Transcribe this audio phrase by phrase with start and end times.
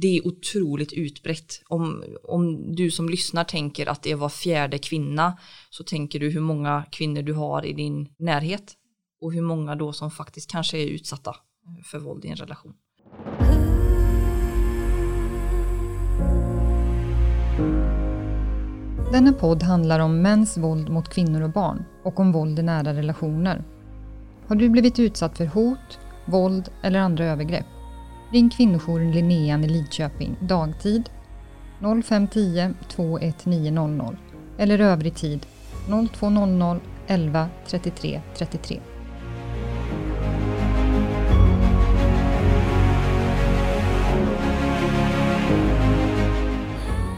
[0.00, 1.62] det är otroligt utbrett.
[1.68, 5.38] Om, om du som lyssnar tänker att det är var fjärde kvinna
[5.70, 8.72] så tänker du hur många kvinnor du har i din närhet
[9.20, 11.36] och hur många då som faktiskt kanske är utsatta
[11.84, 12.74] för våld i en relation.
[19.12, 22.94] Denna podd handlar om mäns våld mot kvinnor och barn och om våld i nära
[22.94, 23.64] relationer.
[24.46, 27.79] Har du blivit utsatt för hot, våld eller andra övergrepp?
[28.32, 31.10] Ring kvinnojouren Linnean i Lidköping dagtid
[31.80, 34.16] 0510 21900
[34.58, 35.46] eller övrig tid
[36.12, 38.80] 0200 11 33 33.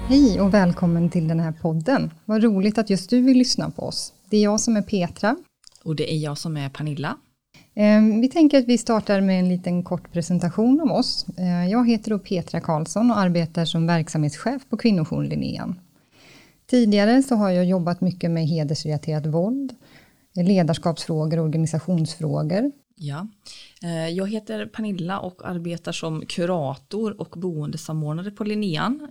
[0.08, 2.10] Hej och välkommen till den här podden.
[2.24, 4.12] Vad roligt att just du vill lyssna på oss.
[4.30, 5.36] Det är jag som är Petra.
[5.84, 7.16] Och det är jag som är Pernilla.
[7.74, 11.26] Ehm, vi tänker att vi startar med en liten kort presentation om oss.
[11.38, 15.80] Ehm, jag heter då Petra Karlsson och arbetar som verksamhetschef på kvinnojouren Linnean.
[16.66, 19.74] Tidigare så har jag jobbat mycket med hedersrelaterat våld,
[20.34, 22.72] ledarskapsfrågor och organisationsfrågor.
[22.96, 23.26] Ja,
[23.82, 29.08] ehm, jag heter Pernilla och arbetar som kurator och boendesamordnare på Linnean.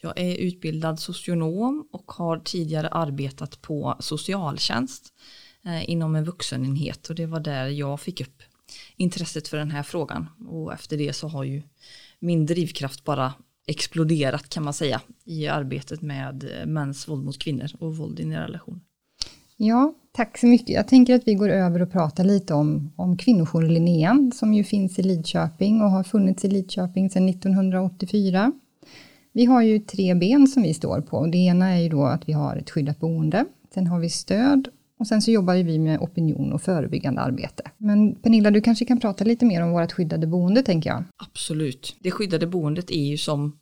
[0.00, 5.12] Jag är utbildad socionom och har tidigare arbetat på socialtjänst
[5.66, 8.42] Eh, inom en vuxenenhet och det var där jag fick upp
[8.96, 11.62] intresset för den här frågan och efter det så har ju
[12.18, 13.32] min drivkraft bara
[13.66, 18.24] exploderat kan man säga i arbetet med eh, mäns våld mot kvinnor och våld i
[18.24, 18.80] nära relation.
[19.56, 20.68] Ja, tack så mycket.
[20.68, 24.64] Jag tänker att vi går över och pratar lite om, om kvinnojour Linnéan som ju
[24.64, 28.52] finns i Lidköping och har funnits i Lidköping sedan 1984.
[29.32, 31.26] Vi har ju tre ben som vi står på.
[31.26, 33.44] Det ena är ju då att vi har ett skyddat boende.
[33.74, 34.68] Sen har vi stöd
[35.00, 37.62] och sen så jobbar vi med opinion och förebyggande arbete.
[37.78, 41.04] Men Pernilla, du kanske kan prata lite mer om vårt skyddade boende, tänker jag.
[41.16, 41.96] Absolut.
[42.00, 43.58] Det skyddade boendet är ju som,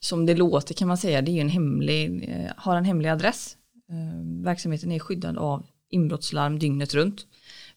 [0.00, 3.08] som det låter kan man säga, det är ju en hemlig, eh, har en hemlig
[3.08, 3.56] adress.
[3.90, 7.26] Eh, verksamheten är skyddad av inbrottslarm dygnet runt.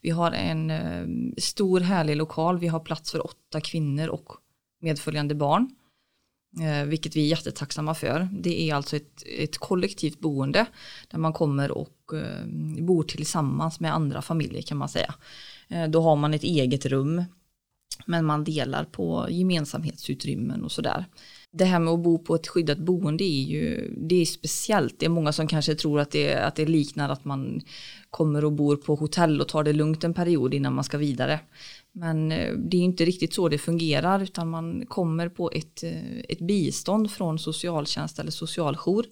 [0.01, 4.27] Vi har en eh, stor härlig lokal, vi har plats för åtta kvinnor och
[4.81, 5.69] medföljande barn.
[6.57, 8.29] Eh, vilket vi är jättetacksamma för.
[8.31, 10.65] Det är alltså ett, ett kollektivt boende
[11.07, 12.45] där man kommer och eh,
[12.83, 15.13] bor tillsammans med andra familjer kan man säga.
[15.67, 17.23] Eh, då har man ett eget rum
[18.05, 21.05] men man delar på gemensamhetsutrymmen och sådär.
[21.51, 24.99] Det här med att bo på ett skyddat boende är ju det är speciellt.
[24.99, 27.61] Det är många som kanske tror att det, att det liknar att man
[28.09, 31.39] kommer och bor på hotell och tar det lugnt en period innan man ska vidare.
[31.91, 36.19] Men eh, det är inte riktigt så det fungerar utan man kommer på ett, eh,
[36.29, 39.05] ett bistånd från socialtjänst eller socialjour.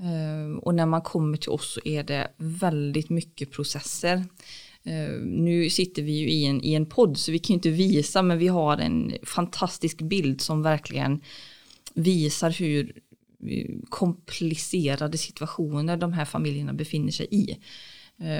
[0.00, 4.24] Eh, och när man kommer till oss så är det väldigt mycket processer.
[5.24, 8.38] Nu sitter vi ju i en, i en podd så vi kan inte visa men
[8.38, 11.20] vi har en fantastisk bild som verkligen
[11.94, 12.92] visar hur
[13.88, 17.56] komplicerade situationer de här familjerna befinner sig i.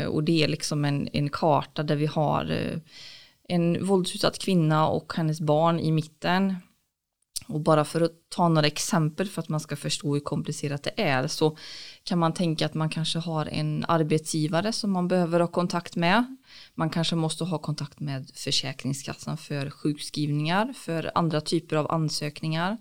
[0.09, 2.81] Och det är liksom en, en karta där vi har
[3.49, 6.57] en våldsutsatt kvinna och hennes barn i mitten.
[7.49, 11.03] Och bara för att ta några exempel för att man ska förstå hur komplicerat det
[11.03, 11.57] är så
[12.03, 16.37] kan man tänka att man kanske har en arbetsgivare som man behöver ha kontakt med.
[16.75, 22.79] Man kanske måste ha kontakt med Försäkringskassan för sjukskrivningar, för andra typer av ansökningar.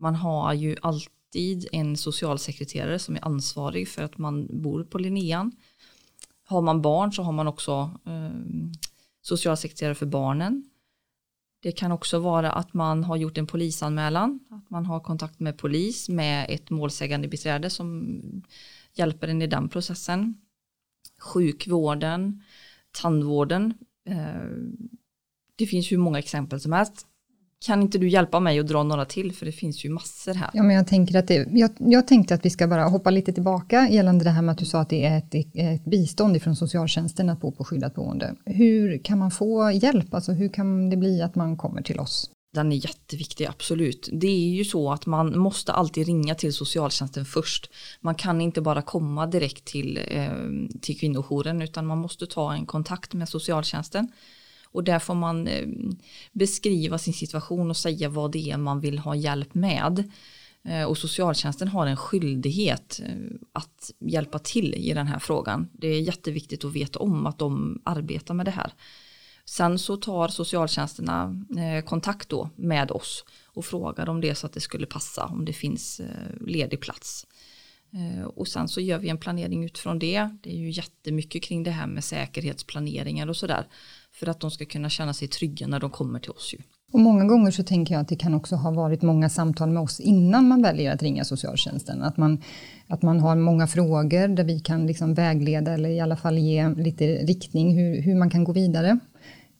[0.00, 5.52] Man har ju alltid en socialsekreterare som är ansvarig för att man bor på Linnean.
[6.46, 8.30] Har man barn så har man också eh,
[9.26, 10.64] socialsekreterare för barnen.
[11.62, 15.58] Det kan också vara att man har gjort en polisanmälan, att man har kontakt med
[15.58, 18.20] polis med ett målsägande beträde som
[18.94, 20.34] hjälper en i den processen.
[21.18, 22.42] Sjukvården,
[22.90, 23.74] tandvården.
[24.08, 24.48] Eh,
[25.56, 27.06] det finns hur många exempel som helst
[27.66, 30.50] kan inte du hjälpa mig att dra några till för det finns ju massor här.
[30.52, 33.32] Ja, men jag, tänker att det, jag, jag tänkte att vi ska bara hoppa lite
[33.32, 36.56] tillbaka gällande det här med att du sa att det är ett, ett bistånd från
[36.56, 38.34] socialtjänsten att bo på skyddat boende.
[38.44, 40.14] Hur kan man få hjälp?
[40.14, 42.30] Alltså hur kan det bli att man kommer till oss?
[42.54, 44.08] Den är jätteviktig, absolut.
[44.12, 47.70] Det är ju så att man måste alltid ringa till socialtjänsten först.
[48.00, 50.30] Man kan inte bara komma direkt till, eh,
[50.80, 54.08] till kvinnojouren utan man måste ta en kontakt med socialtjänsten
[54.74, 55.68] och där får man eh,
[56.32, 60.10] beskriva sin situation och säga vad det är man vill ha hjälp med.
[60.64, 63.14] Eh, och socialtjänsten har en skyldighet eh,
[63.52, 65.68] att hjälpa till i den här frågan.
[65.72, 68.72] Det är jätteviktigt att veta om att de arbetar med det här.
[69.44, 71.44] Sen så tar socialtjänsterna
[71.86, 75.44] kontakt då med oss och frågar om det är så att det skulle passa, om
[75.44, 76.00] det finns
[76.40, 77.26] ledig plats.
[78.34, 80.28] Och sen så gör vi en planering utifrån det.
[80.42, 83.66] Det är ju jättemycket kring det här med säkerhetsplaneringar och sådär
[84.14, 86.54] för att de ska kunna känna sig trygga när de kommer till oss.
[86.54, 86.58] Ju.
[86.92, 89.82] Och många gånger så tänker jag att det kan också ha varit många samtal med
[89.82, 92.02] oss innan man väljer att ringa socialtjänsten.
[92.02, 92.42] Att man,
[92.88, 96.68] att man har många frågor där vi kan liksom vägleda eller i alla fall ge
[96.68, 98.98] lite riktning hur, hur man kan gå vidare.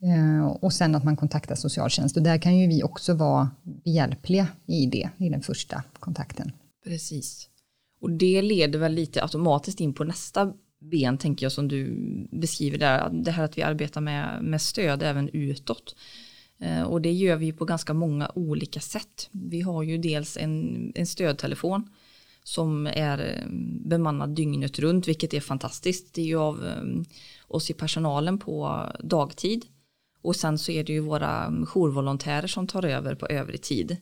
[0.02, 3.50] Eh, och sen att man kontaktar socialtjänst och där kan ju vi också vara
[3.84, 6.52] behjälpliga i det, i den första kontakten.
[6.84, 7.48] Precis.
[8.00, 10.52] Och det leder väl lite automatiskt in på nästa
[10.90, 11.96] ben tänker jag som du
[12.30, 15.96] beskriver där, det här att vi arbetar med, med stöd även utåt.
[16.58, 19.28] Eh, och det gör vi på ganska många olika sätt.
[19.32, 21.88] Vi har ju dels en, en stödtelefon
[22.42, 23.48] som är eh,
[23.88, 26.14] bemannad dygnet runt, vilket är fantastiskt.
[26.14, 26.82] Det är ju av eh,
[27.48, 29.66] oss i personalen på dagtid
[30.22, 33.96] och sen så är det ju våra jourvolontärer som tar över på övrig tid.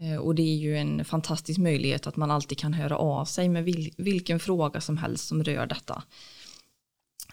[0.00, 3.48] Eh, och det är ju en fantastisk möjlighet att man alltid kan höra av sig
[3.48, 3.64] med
[3.96, 6.02] vilken fråga som helst som rör detta.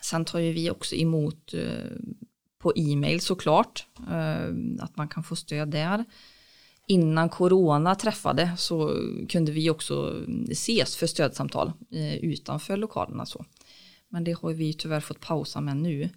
[0.02, 1.92] Sen tar ju vi också emot eh,
[2.60, 4.48] på e-mail såklart, eh,
[4.80, 6.06] att man kan få stöd där.
[6.88, 11.72] Innan corona träffade så kunde vi också ses för stödsamtal
[12.22, 13.46] utanför lokalerna så.
[14.10, 16.10] Men det har vi tyvärr fått pausa med nu.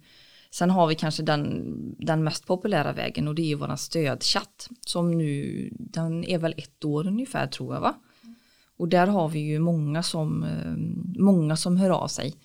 [0.53, 1.65] Sen har vi kanske den,
[1.99, 6.53] den mest populära vägen och det är ju våran stödchatt som nu, den är väl
[6.57, 7.95] ett år ungefär tror jag va?
[8.77, 10.73] Och där har vi ju många som, eh,
[11.21, 12.35] många som hör av sig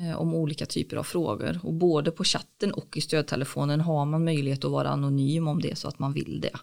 [0.00, 4.24] eh, om olika typer av frågor och både på chatten och i stödtelefonen har man
[4.24, 6.56] möjlighet att vara anonym om det så att man vill det.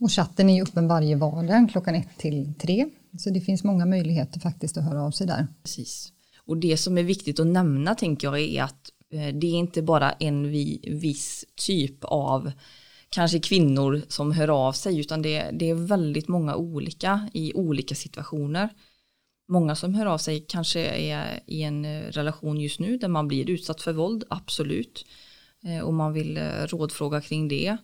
[0.00, 2.88] Och chatten är ju öppen varje vardag klockan ett till tre
[3.18, 5.46] så det finns många möjligheter faktiskt att höra av sig där.
[5.62, 6.12] Precis.
[6.38, 9.82] Och det som är viktigt att nämna tänker jag är att Eh, det är inte
[9.82, 10.50] bara en
[11.00, 12.52] viss typ av
[13.10, 17.94] kanske kvinnor som hör av sig utan det, det är väldigt många olika i olika
[17.94, 18.68] situationer.
[19.48, 23.28] Många som hör av sig kanske är i en eh, relation just nu där man
[23.28, 25.06] blir utsatt för våld, absolut.
[25.64, 27.76] Eh, och man vill rådfråga kring det.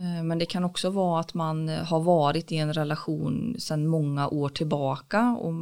[0.00, 3.86] Eh, men det kan också vara att man eh, har varit i en relation sedan
[3.86, 5.52] många år tillbaka och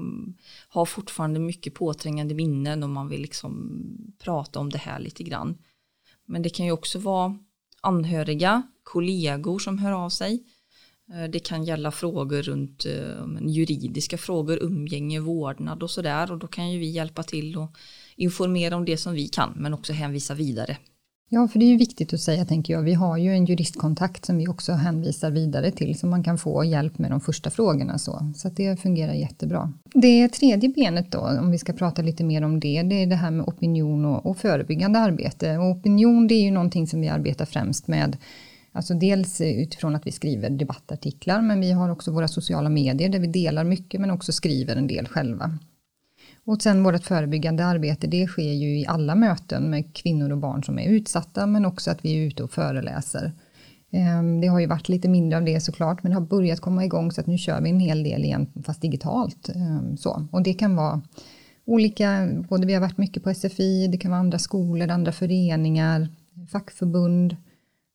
[0.68, 3.82] har fortfarande mycket påträngande minnen och man vill liksom
[4.18, 5.58] prata om det här lite grann.
[6.26, 7.38] Men det kan ju också vara
[7.80, 10.44] anhöriga, kollegor som hör av sig.
[11.12, 12.86] Eh, det kan gälla frågor runt
[13.40, 17.76] juridiska frågor, umgänge, vårdnad och sådär och då kan ju vi hjälpa till och
[18.16, 20.76] informera om det som vi kan men också hänvisa vidare
[21.28, 22.82] Ja, för det är ju viktigt att säga, tänker jag.
[22.82, 26.64] Vi har ju en juristkontakt som vi också hänvisar vidare till, så man kan få
[26.64, 27.98] hjälp med de första frågorna.
[27.98, 29.72] Så, så det fungerar jättebra.
[29.94, 33.16] Det tredje benet då, om vi ska prata lite mer om det, det är det
[33.16, 35.58] här med opinion och, och förebyggande arbete.
[35.58, 38.16] Och opinion, det är ju någonting som vi arbetar främst med
[38.76, 43.18] Alltså dels utifrån att vi skriver debattartiklar, men vi har också våra sociala medier där
[43.18, 45.58] vi delar mycket, men också skriver en del själva.
[46.46, 50.64] Och sen vårt förebyggande arbete, det sker ju i alla möten med kvinnor och barn
[50.64, 53.32] som är utsatta, men också att vi är ute och föreläser.
[53.90, 56.84] Ehm, det har ju varit lite mindre av det såklart, men det har börjat komma
[56.84, 59.48] igång så att nu kör vi en hel del igen, fast digitalt.
[59.48, 60.26] Ehm, så.
[60.32, 61.02] Och det kan vara
[61.64, 66.08] olika, både vi har varit mycket på SFI, det kan vara andra skolor, andra föreningar,
[66.52, 67.36] fackförbund.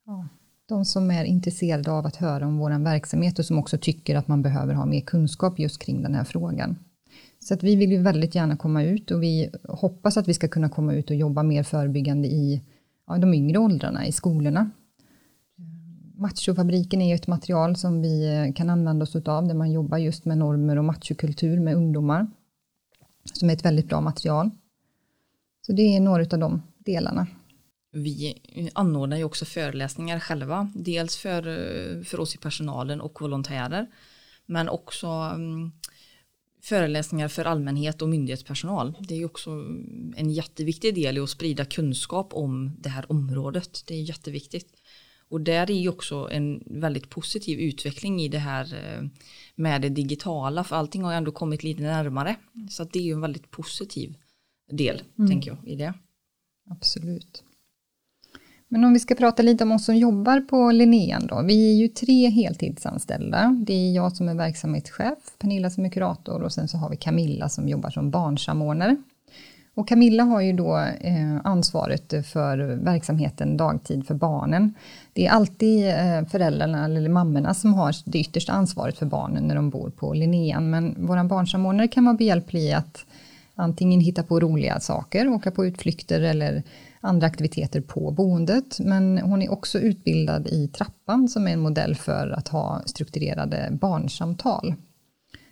[0.06, 0.28] Ja,
[0.68, 4.28] de som är intresserade av att höra om vår verksamhet och som också tycker att
[4.28, 6.76] man behöver ha mer kunskap just kring den här frågan.
[7.42, 10.48] Så att vi vill ju väldigt gärna komma ut och vi hoppas att vi ska
[10.48, 12.62] kunna komma ut och jobba mer förebyggande i
[13.06, 14.70] ja, de yngre åldrarna i skolorna.
[16.14, 19.98] Machofabriken är ju ett material som vi eh, kan använda oss av där man jobbar
[19.98, 22.26] just med normer och machokultur med ungdomar.
[23.32, 24.50] Som är ett väldigt bra material.
[25.66, 27.26] Så det är några av de delarna.
[27.92, 28.40] Vi
[28.72, 33.86] anordnar ju också föreläsningar själva, dels för, eh, för oss i personalen och volontärer,
[34.46, 35.72] men också mm,
[36.62, 38.94] föreläsningar för allmänhet och myndighetspersonal.
[39.00, 39.50] Det är också
[40.16, 43.84] en jätteviktig del i att sprida kunskap om det här området.
[43.86, 44.82] Det är jätteviktigt.
[45.28, 49.08] Och där är ju också en väldigt positiv utveckling i det här eh,
[49.54, 52.36] med det digitala, för allting har ändå kommit lite närmare.
[52.70, 54.14] Så det är ju en väldigt positiv
[54.70, 55.30] del, mm.
[55.30, 55.94] tänker jag, i det.
[56.70, 57.44] Absolut.
[58.72, 61.42] Men om vi ska prata lite om oss som jobbar på Linnean då.
[61.42, 63.56] Vi är ju tre heltidsanställda.
[63.66, 66.96] Det är jag som är verksamhetschef, Pernilla som är kurator och sen så har vi
[66.96, 68.96] Camilla som jobbar som barnsamordnare.
[69.74, 74.74] Och Camilla har ju då eh, ansvaret för verksamheten dagtid för barnen.
[75.12, 79.54] Det är alltid eh, föräldrarna eller mammorna som har det yttersta ansvaret för barnen när
[79.54, 80.70] de bor på Linnean.
[80.70, 83.04] Men vår barnsamordnare kan vara behjälplig i att
[83.54, 86.62] antingen hitta på roliga saker, åka på utflykter eller
[87.02, 88.80] andra aktiviteter på boendet.
[88.80, 93.68] Men hon är också utbildad i trappan som är en modell för att ha strukturerade
[93.80, 94.74] barnsamtal.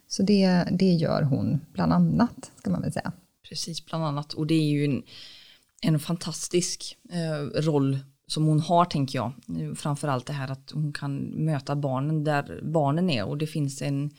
[0.08, 3.12] Så det, det gör hon bland annat, ska man väl säga.
[3.48, 4.32] Precis, bland annat.
[4.32, 5.02] Och det är ju en,
[5.82, 9.32] en fantastisk eh, roll som hon har tänker jag.
[9.76, 14.10] Framförallt det här att hon kan möta barnen där barnen är och det finns en,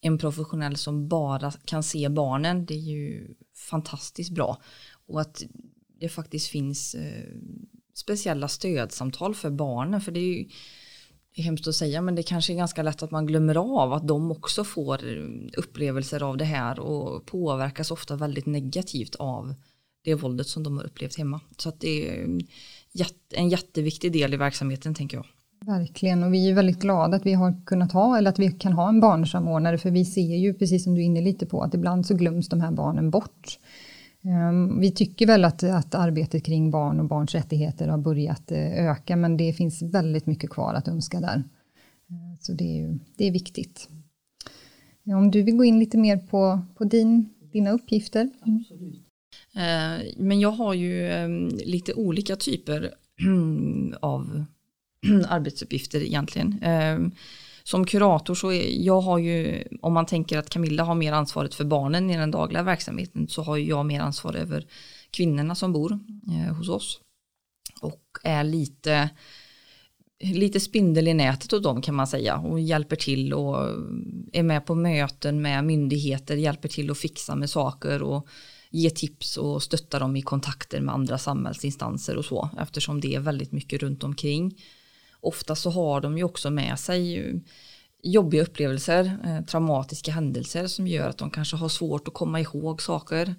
[0.00, 2.66] en professionell som bara kan se barnen.
[2.66, 3.34] Det är ju
[3.70, 4.58] fantastiskt bra.
[5.06, 5.42] Och att
[6.04, 7.24] det faktiskt finns eh,
[7.94, 10.00] speciella stödsamtal för barnen.
[10.00, 10.44] För det är ju
[11.34, 13.92] det är hemskt att säga men det kanske är ganska lätt att man glömmer av
[13.92, 15.24] att de också får eh,
[15.56, 19.54] upplevelser av det här och påverkas ofta väldigt negativt av
[20.04, 21.40] det våldet som de har upplevt hemma.
[21.56, 22.22] Så att det är
[22.98, 25.26] eh, en jätteviktig del i verksamheten tänker jag.
[25.66, 28.72] Verkligen och vi är väldigt glada att vi har kunnat ha eller att vi kan
[28.72, 31.74] ha en barnsamordnare för vi ser ju precis som du är inne lite på att
[31.74, 33.58] ibland så glöms de här barnen bort.
[34.24, 38.86] Ehm, vi tycker väl att, att arbetet kring barn och barns rättigheter har börjat eh,
[38.88, 41.42] öka men det finns väldigt mycket kvar att önska där.
[42.10, 43.88] Ehm, så det är, det är viktigt.
[45.06, 48.30] Ehm, om du vill gå in lite mer på, på din, dina uppgifter.
[48.40, 49.00] Absolut.
[50.16, 51.10] Men jag har ju
[51.50, 52.94] lite olika typer
[54.00, 54.44] av
[55.28, 56.60] arbetsuppgifter egentligen.
[57.66, 61.54] Som kurator så är, jag har ju, om man tänker att Camilla har mer ansvaret
[61.54, 64.66] för barnen i den dagliga verksamheten så har jag mer ansvar över
[65.10, 67.00] kvinnorna som bor eh, hos oss.
[67.80, 69.10] Och är lite,
[70.20, 73.56] lite spindel i nätet åt dem kan man säga och hjälper till och
[74.32, 78.28] är med på möten med myndigheter, hjälper till att fixa med saker och
[78.70, 83.20] ge tips och stötta dem i kontakter med andra samhällsinstanser och så eftersom det är
[83.20, 84.54] väldigt mycket runt omkring
[85.26, 87.32] ofta så har de ju också med sig
[88.04, 92.82] jobbiga upplevelser, eh, traumatiska händelser som gör att de kanske har svårt att komma ihåg
[92.82, 93.34] saker.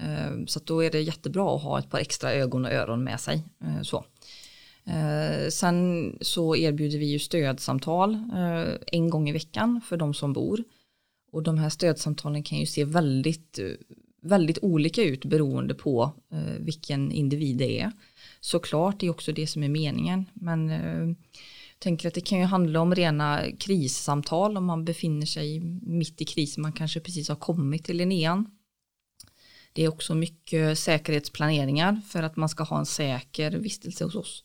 [0.00, 3.20] Eh, så då är det jättebra att ha ett par extra ögon och öron med
[3.20, 3.44] sig.
[3.60, 4.04] Eh, så.
[4.86, 10.32] Eh, sen så erbjuder vi ju stödsamtal eh, en gång i veckan för de som
[10.32, 10.64] bor.
[11.32, 13.66] Och de här stödsamtalen kan ju se väldigt, eh,
[14.26, 17.92] väldigt olika ut beroende på eh, vilken individ det är
[18.46, 20.24] såklart det är också det som är meningen.
[20.34, 21.16] Men eh,
[21.78, 26.24] tänker att det kan ju handla om rena krissamtal om man befinner sig mitt i
[26.24, 26.62] krisen.
[26.62, 28.50] Man kanske precis har kommit till Linnean.
[29.72, 34.44] Det är också mycket säkerhetsplaneringar för att man ska ha en säker vistelse hos oss.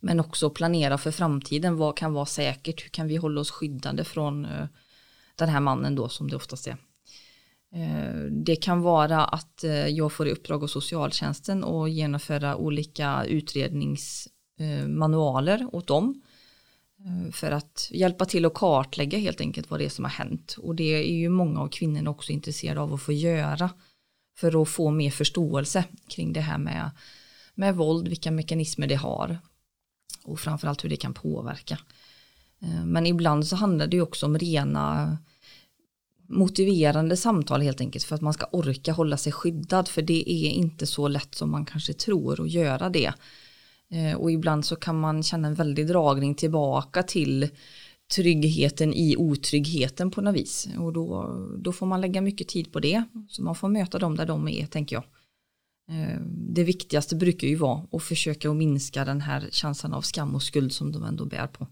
[0.00, 1.76] Men också planera för framtiden.
[1.76, 2.84] Vad kan vara säkert?
[2.84, 4.66] Hur kan vi hålla oss skyddade från eh,
[5.36, 6.76] den här mannen då som det oftast är.
[7.74, 13.24] Eh, det kan vara att eh, jag får i uppdrag av socialtjänsten och genomföra olika
[13.24, 16.22] utredningsmanualer eh, åt dem.
[17.32, 20.56] För att hjälpa till att kartlägga helt enkelt vad det är som har hänt.
[20.58, 23.70] Och det är ju många av kvinnorna också intresserade av att få göra.
[24.38, 26.90] För att få mer förståelse kring det här med,
[27.54, 29.38] med våld, vilka mekanismer det har.
[30.24, 31.78] Och framförallt hur det kan påverka.
[32.84, 35.18] Men ibland så handlar det ju också om rena
[36.28, 40.50] motiverande samtal helt enkelt för att man ska orka hålla sig skyddad för det är
[40.50, 43.12] inte så lätt som man kanske tror att göra det.
[43.90, 47.48] Eh, och ibland så kan man känna en väldig dragning tillbaka till
[48.14, 50.68] tryggheten i otryggheten på något vis.
[50.78, 53.04] Och då, då får man lägga mycket tid på det.
[53.28, 55.04] Så man får möta dem där de är, tänker jag.
[55.90, 60.34] Eh, det viktigaste brukar ju vara att försöka att minska den här känslan av skam
[60.34, 61.66] och skuld som de ändå bär på.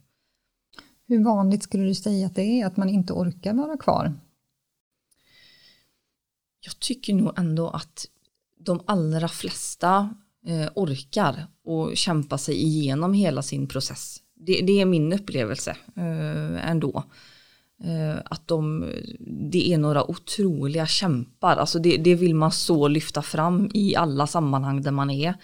[1.07, 4.13] Hur vanligt skulle du säga att det är att man inte orkar vara kvar?
[6.65, 8.07] Jag tycker nog ändå att
[8.59, 10.15] de allra flesta
[10.47, 14.17] eh, orkar och kämpa sig igenom hela sin process.
[14.35, 17.05] Det, det är min upplevelse eh, ändå.
[17.85, 18.91] Eh, att de,
[19.51, 24.27] det är några otroliga kämpar, alltså det, det vill man så lyfta fram i alla
[24.27, 25.35] sammanhang där man är.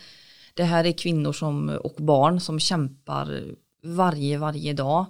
[0.55, 3.45] Det här är kvinnor som, och barn som kämpar
[3.83, 5.07] varje, varje dag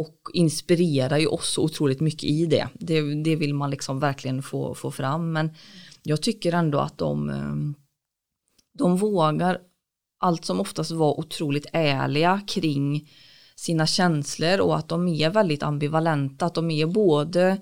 [0.00, 2.68] och inspirerar ju oss otroligt mycket i det.
[2.74, 5.32] Det, det vill man liksom verkligen få, få fram.
[5.32, 5.50] Men
[6.02, 7.74] jag tycker ändå att de, ehm,
[8.78, 9.58] de vågar
[10.20, 13.10] allt som oftast vara otroligt ärliga kring
[13.56, 16.46] sina känslor och att de är väldigt ambivalenta.
[16.46, 17.58] Att de är både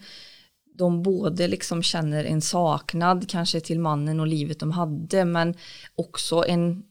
[0.79, 5.55] de både liksom känner en saknad kanske till mannen och livet de hade men
[5.95, 6.83] också en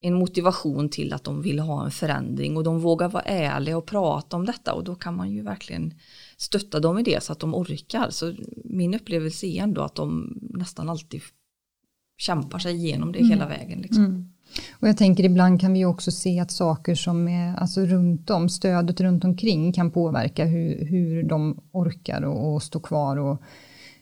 [0.00, 3.86] en motivation till att de vill ha en förändring och de vågar vara ärliga och
[3.86, 5.94] prata om detta och då kan man ju verkligen
[6.36, 8.10] stötta dem i det så att de orkar.
[8.10, 11.22] Så min upplevelse är ändå att de nästan alltid
[12.18, 13.30] kämpar sig igenom det mm.
[13.30, 13.80] hela vägen.
[13.80, 14.04] Liksom.
[14.04, 14.32] Mm.
[14.72, 18.48] Och jag tänker ibland kan vi också se att saker som är alltså runt om,
[18.48, 23.42] stödet runt omkring kan påverka hur, hur de orkar och, och stå kvar och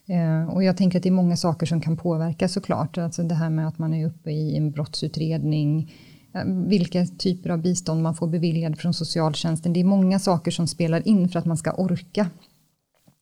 [0.09, 2.99] Eh, och jag tänker att det är många saker som kan påverka såklart.
[2.99, 5.95] Alltså det här med att man är uppe i en brottsutredning,
[6.35, 9.73] eh, vilka typer av bistånd man får beviljad från socialtjänsten.
[9.73, 12.31] Det är många saker som spelar in för att man ska orka.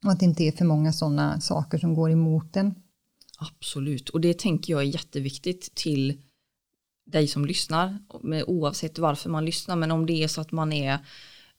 [0.04, 2.74] Och att det inte är för många sådana saker som går emot en.
[3.38, 6.18] Absolut, och det tänker jag är jätteviktigt till
[7.06, 7.98] dig som lyssnar,
[8.46, 10.98] oavsett varför man lyssnar, men om det är så att man är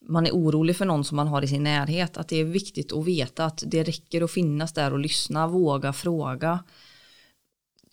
[0.07, 2.93] man är orolig för någon som man har i sin närhet, att det är viktigt
[2.93, 6.63] att veta att det räcker att finnas där och lyssna, våga fråga.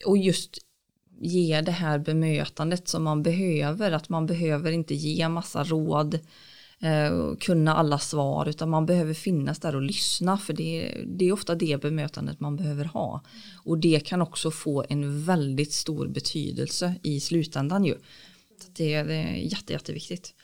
[0.06, 0.58] Och just
[1.20, 6.14] ge det här bemötandet som man behöver, att man behöver inte ge massa råd,
[6.80, 11.32] eh, kunna alla svar, utan man behöver finnas där och lyssna, för det, det är
[11.32, 13.22] ofta det bemötandet man behöver ha.
[13.64, 17.94] Och det kan också få en väldigt stor betydelse i slutändan ju.
[18.76, 20.34] Det är, det är jätte, jätteviktigt.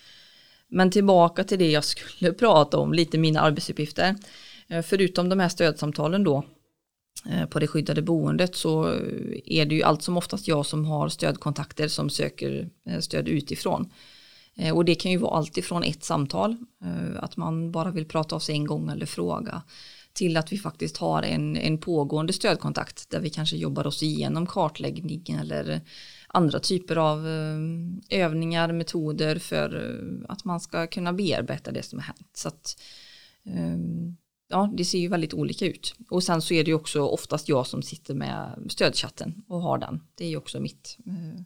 [0.70, 4.14] Men tillbaka till det jag skulle prata om, lite mina arbetsuppgifter.
[4.68, 6.44] Eh, förutom de här stödsamtalen då
[7.30, 8.84] eh, på det skyddade boendet så
[9.44, 13.92] är det ju allt som oftast jag som har stödkontakter som söker eh, stöd utifrån.
[14.74, 16.56] Och det kan ju vara allt ifrån ett samtal,
[17.16, 19.62] att man bara vill prata av sig en gång eller fråga,
[20.12, 24.46] till att vi faktiskt har en, en pågående stödkontakt där vi kanske jobbar oss igenom
[24.46, 25.80] kartläggning eller
[26.28, 27.58] andra typer av eh,
[28.20, 32.30] övningar, metoder för eh, att man ska kunna bearbeta det som har hänt.
[32.32, 32.82] Så att,
[33.44, 34.16] ehm,
[34.48, 35.94] ja, det ser ju väldigt olika ut.
[36.10, 39.78] Och sen så är det ju också oftast jag som sitter med stödchatten och har
[39.78, 40.00] den.
[40.14, 41.42] Det är ju också mitt eh,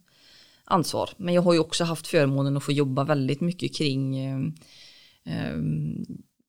[0.65, 1.11] ansvar.
[1.17, 4.55] Men jag har ju också haft förmånen att få jobba väldigt mycket kring ehm,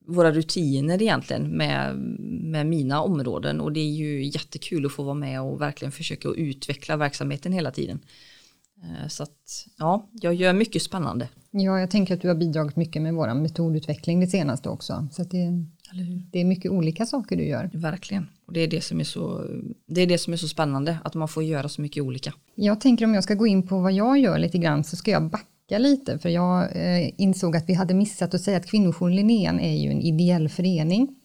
[0.07, 1.97] våra rutiner egentligen med,
[2.29, 6.29] med mina områden och det är ju jättekul att få vara med och verkligen försöka
[6.29, 7.99] utveckla verksamheten hela tiden.
[8.83, 11.29] Eh, så att ja, jag gör mycket spännande.
[11.51, 15.07] Ja, jag tänker att du har bidragit mycket med vår metodutveckling det senaste också.
[15.11, 15.65] Så det,
[16.31, 17.69] det är mycket olika saker du gör.
[17.73, 19.45] Verkligen, och det är det, som är så,
[19.87, 22.33] det är det som är så spännande, att man får göra så mycket olika.
[22.55, 25.11] Jag tänker om jag ska gå in på vad jag gör lite grann så ska
[25.11, 28.65] jag backa backa lite, för jag eh, insåg att vi hade missat att säga att
[28.65, 31.15] Kvinnojouren Linnén är ju en ideell förening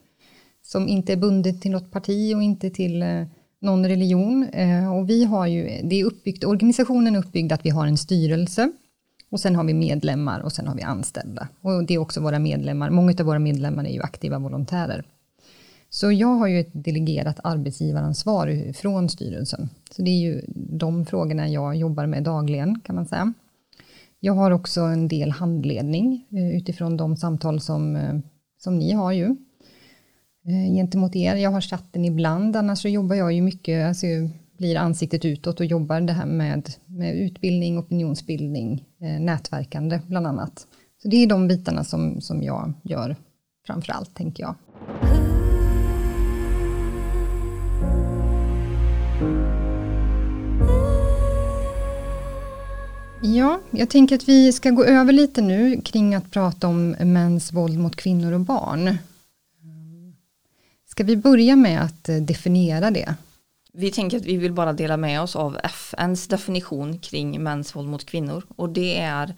[0.62, 3.24] som inte är bundet till något parti och inte till eh,
[3.60, 4.48] någon religion.
[4.52, 7.96] Eh, och vi har ju, det är uppbyggt, organisationen är uppbyggd att vi har en
[7.96, 8.72] styrelse
[9.30, 11.48] och sen har vi medlemmar och sen har vi anställda.
[11.62, 15.04] Och det är också våra medlemmar, många av våra medlemmar är ju aktiva volontärer.
[15.90, 19.68] Så jag har ju ett delegerat arbetsgivaransvar från styrelsen.
[19.90, 23.32] Så det är ju de frågorna jag jobbar med dagligen kan man säga.
[24.20, 28.14] Jag har också en del handledning eh, utifrån de samtal som, eh,
[28.58, 29.24] som ni har ju
[30.46, 31.36] eh, gentemot er.
[31.36, 34.06] Jag har chatten ibland, annars så jobbar jag ju mycket, alltså
[34.58, 38.84] blir ansiktet utåt och jobbar det här med, med utbildning, opinionsbildning,
[39.20, 40.66] nätverkande bland annat.
[41.02, 43.16] Så det är de bitarna som, som jag gör
[43.66, 44.54] framför allt, tänker jag.
[53.22, 57.52] Ja, jag tänker att vi ska gå över lite nu kring att prata om mäns
[57.52, 58.98] våld mot kvinnor och barn.
[60.86, 63.14] Ska vi börja med att eh, definiera det?
[63.72, 67.88] Vi tänker att vi vill bara dela med oss av FNs definition kring mäns våld
[67.88, 69.34] mot kvinnor och det är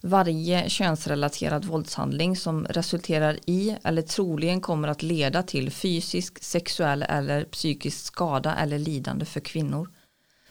[0.00, 7.44] varje könsrelaterad våldshandling som resulterar i eller troligen kommer att leda till fysisk, sexuell eller
[7.44, 9.88] psykisk skada eller lidande för kvinnor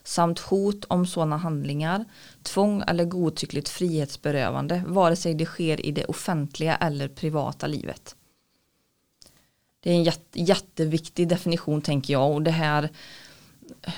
[0.03, 2.05] samt hot om sådana handlingar,
[2.43, 8.15] tvång eller godtyckligt frihetsberövande, vare sig det sker i det offentliga eller privata livet.
[9.79, 12.89] Det är en jätte, jätteviktig definition tänker jag och det här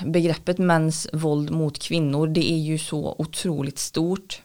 [0.04, 4.42] begreppet mäns våld mot kvinnor det är ju så otroligt stort.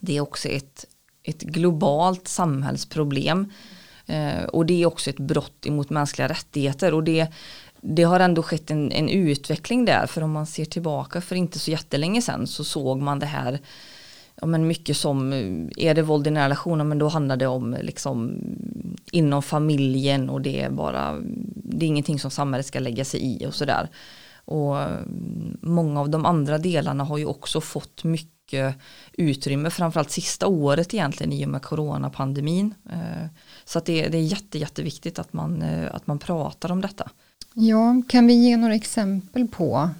[0.00, 0.84] Det är också ett,
[1.22, 3.52] ett globalt samhällsproblem
[4.06, 7.32] eh, och det är också ett brott emot mänskliga rättigheter och det
[7.86, 11.58] det har ändå skett en, en, utveckling där för om man ser tillbaka för inte
[11.58, 13.60] så jättelänge sedan så såg man det här
[14.40, 16.84] ja, men mycket som eh, är det våld i nära relationer?
[16.84, 18.38] Men då handlar det om liksom
[19.12, 21.18] inom familjen och det är bara
[21.54, 23.88] det är ingenting som samhället ska lägga sig i och sådär.
[24.44, 28.76] Och mm, många av de andra delarna har ju också fått mycket
[29.12, 32.74] utrymme framförallt sista året egentligen i och med coronapandemin.
[32.90, 33.26] Eh,
[33.64, 37.10] så att det, det är jätte, jätteviktigt att man, eh, att man pratar om detta.
[37.54, 39.90] Ja, kan vi ge några exempel på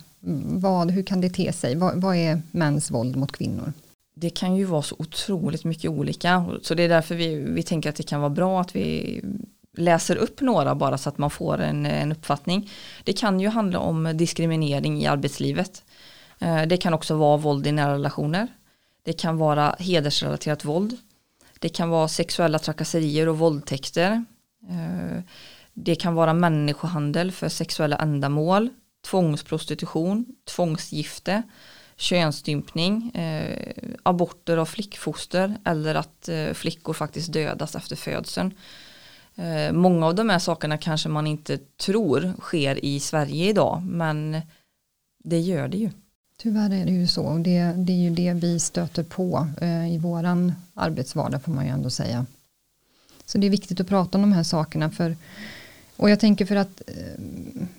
[0.47, 1.77] vad, hur kan det te sig?
[1.77, 3.73] Vad, vad är mäns våld mot kvinnor?
[4.15, 7.89] Det kan ju vara så otroligt mycket olika så det är därför vi, vi tänker
[7.89, 9.21] att det kan vara bra att vi
[9.77, 12.71] läser upp några bara så att man får en, en uppfattning.
[13.05, 15.85] Det kan ju handla om diskriminering i arbetslivet.
[16.39, 18.49] Eh, det kan också vara våld i nära relationer.
[19.03, 20.97] Det kan vara hedersrelaterat våld.
[21.59, 24.25] Det kan vara sexuella trakasserier och våldtäkter.
[24.69, 25.23] Eh,
[25.75, 28.69] det kan vara människohandel för sexuella ändamål,
[29.07, 31.43] tvångsprostitution, tvångsgifte,
[31.97, 38.55] könsstympning, eh, aborter av flickfoster eller att eh, flickor faktiskt dödas efter födseln.
[39.35, 44.41] Eh, många av de här sakerna kanske man inte tror sker i Sverige idag men
[45.25, 45.91] det gör det ju
[46.37, 47.39] Tyvärr är det ju så.
[47.39, 51.71] Det, det är ju det vi stöter på eh, i våran arbetsvardag får man ju
[51.71, 52.27] ändå säga.
[53.27, 55.17] Så det är viktigt att prata om de här sakerna för
[55.97, 57.23] och jag tänker för att eh,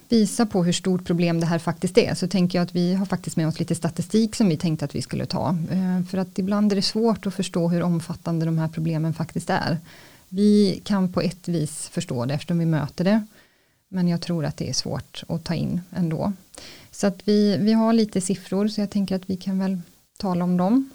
[0.10, 3.06] visa på hur stort problem det här faktiskt är så tänker jag att vi har
[3.06, 5.58] faktiskt med oss lite statistik som vi tänkte att vi skulle ta.
[5.72, 9.50] Eh, för att ibland är det svårt att förstå hur omfattande de här problemen faktiskt
[9.50, 9.78] är.
[10.30, 13.26] Vi kan på ett vis förstå det eftersom vi möter det.
[13.90, 16.34] Men jag tror att det är svårt att ta in ändå.
[16.92, 19.82] Så att vi, vi har lite siffror så jag tänker att vi kan väl
[20.18, 20.90] tala om dem.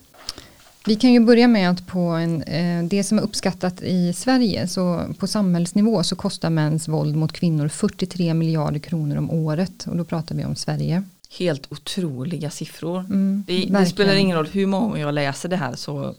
[0.87, 4.69] Vi kan ju börja med att på en, eh, det som är uppskattat i Sverige
[4.69, 9.97] så på samhällsnivå så kostar mäns våld mot kvinnor 43 miljarder kronor om året och
[9.97, 11.03] då pratar vi om Sverige.
[11.39, 12.99] Helt otroliga siffror.
[12.99, 16.15] Mm, det, det, spelar ingen roll hur många jag läser det här så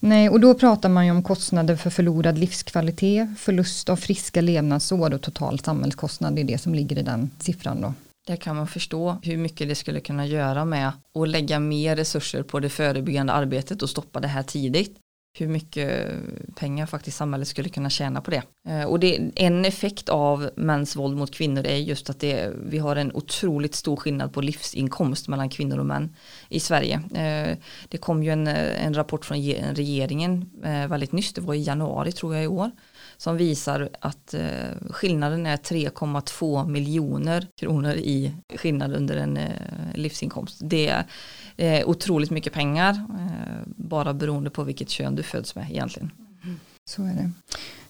[0.00, 5.14] Nej, och då pratar man ju om kostnader för förlorad livskvalitet, förlust av friska levnadsår
[5.14, 7.94] och total samhällskostnad, det är det som ligger i den siffran då.
[8.26, 12.42] Där kan man förstå hur mycket det skulle kunna göra med att lägga mer resurser
[12.42, 14.98] på det förebyggande arbetet och stoppa det här tidigt.
[15.38, 16.12] Hur mycket
[16.56, 18.42] pengar faktiskt samhället skulle kunna tjäna på det.
[18.68, 22.78] Eh, och det, en effekt av mäns våld mot kvinnor är just att det, vi
[22.78, 26.16] har en otroligt stor skillnad på livsinkomst mellan kvinnor och män
[26.48, 26.94] i Sverige.
[26.94, 27.58] Eh,
[27.88, 29.42] det kom ju en, eh, en rapport från
[29.74, 32.70] regeringen väldigt nyss, det var i januari tror jag i år
[33.24, 39.48] som visar att eh, skillnaden är 3,2 miljoner kronor i skillnad under en eh,
[39.94, 40.60] livsinkomst.
[40.60, 41.04] Det är
[41.56, 43.06] eh, otroligt mycket pengar
[43.66, 46.10] bara beroende på vilket kön du föds med egentligen.
[46.44, 46.60] Mm.
[46.84, 47.30] Så är det.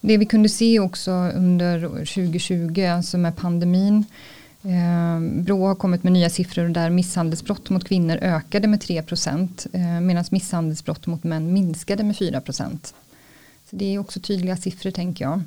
[0.01, 4.05] Det vi kunde se också under 2020, alltså med pandemin,
[4.65, 9.67] Eh, Brå har kommit med nya siffror där misshandelsbrott mot kvinnor ökade med 3 procent
[9.73, 12.95] eh, medan misshandelsbrott mot män minskade med 4 procent.
[13.77, 15.43] Det är också tydliga siffror tänker jag.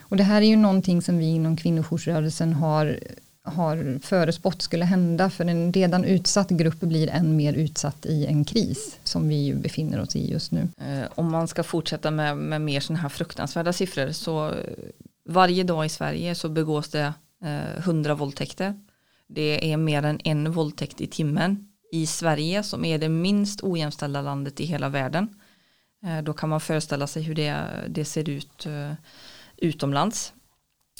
[0.00, 2.98] Och det här är ju någonting som vi inom kvinnojoursrörelsen har,
[3.42, 8.44] har förespått skulle hända för en redan utsatt grupp blir än mer utsatt i en
[8.44, 10.68] kris som vi ju befinner oss i just nu.
[10.78, 14.54] Eh, om man ska fortsätta med, med mer sådana här fruktansvärda siffror så
[15.28, 17.12] varje dag i Sverige så begås det
[17.44, 18.80] eh, hundra våldtäkter.
[19.26, 24.22] Det är mer än en våldtäkt i timmen i Sverige som är det minst ojämställda
[24.22, 25.28] landet i hela världen.
[26.04, 28.92] Eh, då kan man föreställa sig hur det, det ser ut eh,
[29.56, 30.32] utomlands.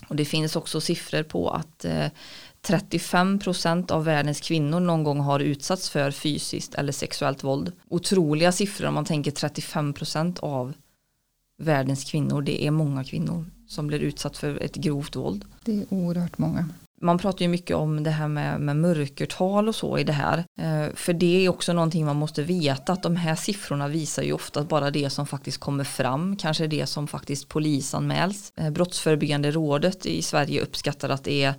[0.09, 2.07] Och det finns också siffror på att eh,
[2.62, 7.73] 35% av världens kvinnor någon gång har utsatts för fysiskt eller sexuellt våld.
[7.88, 10.75] Otroliga siffror om man tänker 35% av
[11.59, 15.45] världens kvinnor, det är många kvinnor som blir utsatt för ett grovt våld.
[15.65, 16.69] Det är oerhört många
[17.03, 20.38] man pratar ju mycket om det här med, med mörkertal och så i det här.
[20.38, 24.33] Eh, för det är också någonting man måste veta att de här siffrorna visar ju
[24.33, 28.53] ofta bara det som faktiskt kommer fram, kanske det som faktiskt polisanmäls.
[28.57, 31.55] Eh, Brottsförebyggande rådet i Sverige uppskattar att det är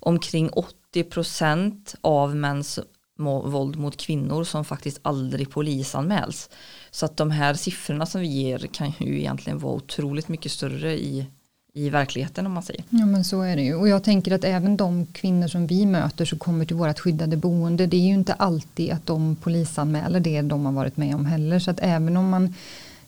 [0.00, 0.50] omkring
[0.94, 2.78] 80% av mäns
[3.18, 6.50] våld mot kvinnor som faktiskt aldrig polisanmäls.
[6.90, 10.92] Så att de här siffrorna som vi ger kan ju egentligen vara otroligt mycket större
[10.92, 11.26] i
[11.74, 12.84] i verkligheten om man säger.
[12.90, 15.86] Ja men så är det ju och jag tänker att även de kvinnor som vi
[15.86, 20.20] möter som kommer till vårt skyddade boende det är ju inte alltid att de polisanmäler
[20.20, 22.54] det de har varit med om heller så att även om man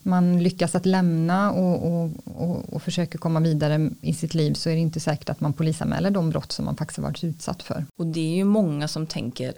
[0.07, 4.69] man lyckas att lämna och, och, och, och försöker komma vidare i sitt liv så
[4.69, 7.63] är det inte säkert att man polisanmäler de brott som man faktiskt har varit utsatt
[7.63, 7.85] för.
[7.97, 9.53] Och det är ju många som tänker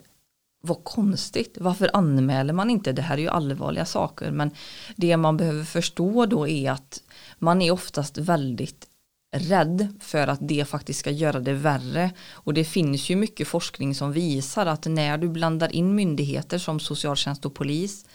[0.62, 2.92] vad konstigt, varför anmäler man inte?
[2.92, 4.52] Det här är ju allvarliga saker men
[4.96, 7.02] det man behöver förstå då är att
[7.40, 8.87] man är oftast väldigt
[9.32, 12.12] rädd för att det faktiskt ska göra det värre.
[12.32, 16.80] Och det finns ju mycket forskning som visar att när du blandar in myndigheter som
[16.80, 18.06] socialtjänst och polis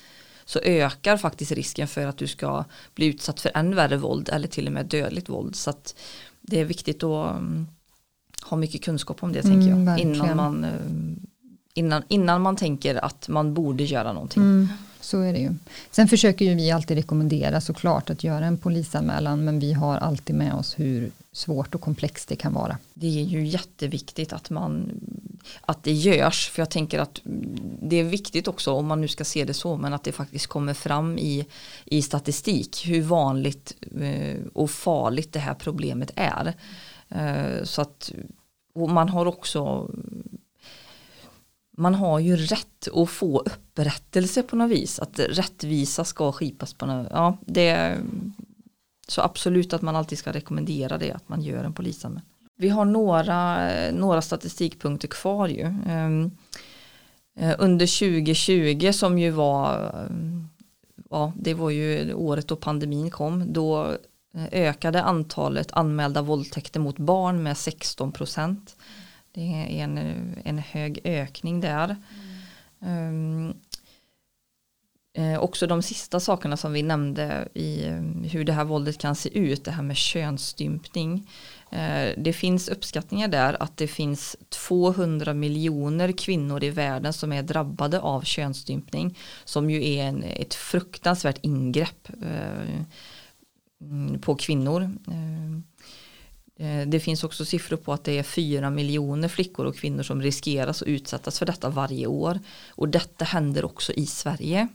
[0.44, 4.48] så ökar faktiskt risken för att du ska bli utsatt för än värre våld eller
[4.48, 5.56] till och med dödligt våld.
[5.56, 5.94] Så att
[6.40, 7.68] det är viktigt att um,
[8.44, 10.66] ha mycket kunskap om det tänker jag mm, innan man
[11.74, 14.42] innan, innan man tänker att man borde göra någonting.
[14.42, 14.68] Mm
[15.04, 15.54] så är det ju.
[15.90, 20.36] Sen försöker ju vi alltid rekommendera såklart att göra en polisanmälan men vi har alltid
[20.36, 22.78] med oss hur svårt och komplext det kan vara.
[22.94, 24.90] Det är ju jätteviktigt att man
[25.60, 27.20] att det görs för jag tänker att
[27.82, 30.46] det är viktigt också om man nu ska se det så men att det faktiskt
[30.46, 31.46] kommer fram i,
[31.84, 36.54] i statistik hur vanligt eh, och farligt det här problemet är.
[37.08, 38.12] Eh, så att
[38.74, 39.90] och man har också
[41.76, 44.98] man har ju rätt att få upprättelse på något vis.
[44.98, 47.98] Att rättvisa ska skipas på något ja, det
[49.08, 52.22] Så absolut att man alltid ska rekommendera det, att man gör en polisanmälan.
[52.56, 55.74] Vi har några, några statistikpunkter kvar ju.
[55.86, 56.30] Ehm,
[57.36, 59.92] eh, under 2020 som ju var,
[61.10, 63.96] ja det var ju året då pandemin kom, då
[64.34, 68.76] eh, ökade antalet anmälda våldtäkter mot barn med 16 procent.
[69.34, 69.98] Det är en,
[70.44, 71.96] en hög ökning där.
[72.78, 73.54] Um,
[75.14, 79.16] eh, också de sista sakerna som vi nämnde i um, hur det här våldet kan
[79.16, 81.30] se ut, det här med könsstympning.
[81.70, 87.42] Eh, det finns uppskattningar där att det finns 200 miljoner kvinnor i världen som är
[87.42, 92.84] drabbade av könsstympning som ju är en, ett fruktansvärt ingrepp eh,
[93.80, 94.90] mm, på kvinnor.
[96.56, 100.22] Eh, det finns också siffror på att det är 4 miljoner flickor och kvinnor som
[100.22, 102.38] riskeras att utsättas för detta varje år.
[102.70, 104.68] Och detta händer också i Sverige.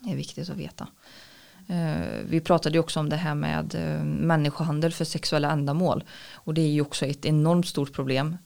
[0.00, 0.88] Det är viktigt att veta.
[1.68, 6.60] Eh, vi pratade också om det här med eh, människohandel för sexuella ändamål och det
[6.60, 8.36] är ju också ett enormt stort problem.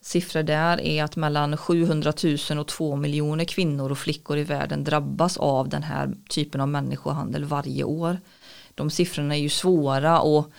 [0.00, 2.12] Siffror där är att mellan 700
[2.50, 6.68] 000 och 2 miljoner kvinnor och flickor i världen drabbas av den här typen av
[6.68, 8.18] människohandel varje år.
[8.74, 10.50] De siffrorna är ju svåra att,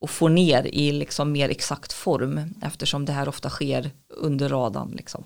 [0.00, 4.90] att få ner i liksom mer exakt form eftersom det här ofta sker under radarn.
[4.90, 5.24] Liksom.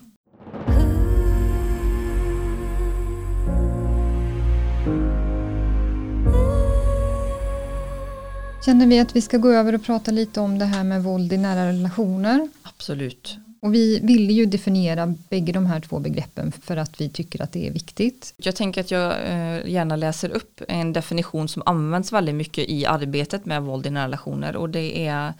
[8.65, 11.33] Känner vi att vi ska gå över och prata lite om det här med våld
[11.33, 12.49] i nära relationer?
[12.61, 13.37] Absolut.
[13.61, 17.51] Och vi ville ju definiera bägge de här två begreppen för att vi tycker att
[17.51, 18.33] det är viktigt.
[18.37, 22.85] Jag tänker att jag eh, gärna läser upp en definition som används väldigt mycket i
[22.85, 25.33] arbetet med våld i nära relationer och det är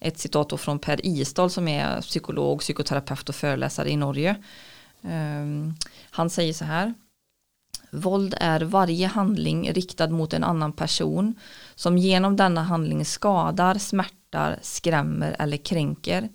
[0.00, 4.36] ett citat från Per Isdal som är psykolog, psykoterapeut och föreläsare i Norge.
[5.02, 5.74] Ehm,
[6.10, 6.94] han säger så här
[7.94, 11.34] Våld är varje handling riktad mot en annan person
[11.74, 16.28] som genom denna handling skadar, smärtar, skrämmer eller kränker.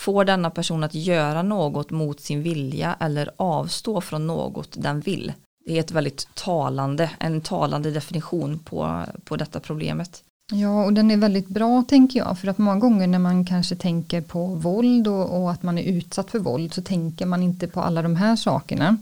[0.00, 5.32] Får denna person att göra något mot sin vilja eller avstå från något den vill.
[5.66, 10.22] Det är ett väldigt talande, en talande definition på, på detta problemet.
[10.52, 13.76] Ja, och den är väldigt bra tänker jag, för att många gånger när man kanske
[13.76, 17.66] tänker på våld och, och, att man är utsatt för våld så tänker man inte
[17.66, 18.96] på alla de här sakerna.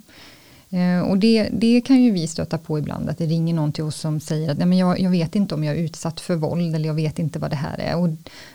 [0.70, 3.85] Eh, och det, det kan ju vi stöta på ibland, att det ringer någon till
[3.85, 6.35] oss som säger att Nej, men jag, jag vet inte om jag är utsatt för
[6.37, 7.96] våld eller jag vet inte vad det här är.
[7.96, 8.09] Och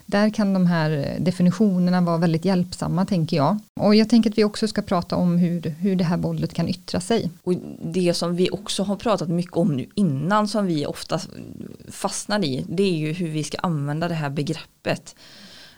[0.06, 3.60] där kan de här definitionerna vara väldigt hjälpsamma tänker jag.
[3.80, 6.70] Och jag tänker att vi också ska prata om hur, hur det här våldet kan
[6.70, 7.30] yttra sig.
[7.44, 11.20] Och det som vi också har pratat mycket om nu innan som vi ofta
[11.92, 15.16] fastnar i, det är ju hur vi ska använda det här begreppet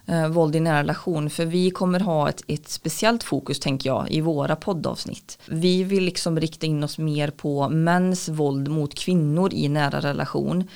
[0.08, 4.12] eh, våld i nära relation för vi kommer ha ett, ett speciellt fokus tänker jag
[4.12, 5.40] i våra poddavsnitt.
[5.46, 10.68] Vi vill liksom rikta in oss mer på mäns våld mot kvinnor i nära relation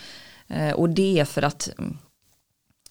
[0.47, 1.97] eh, och det är för att mm,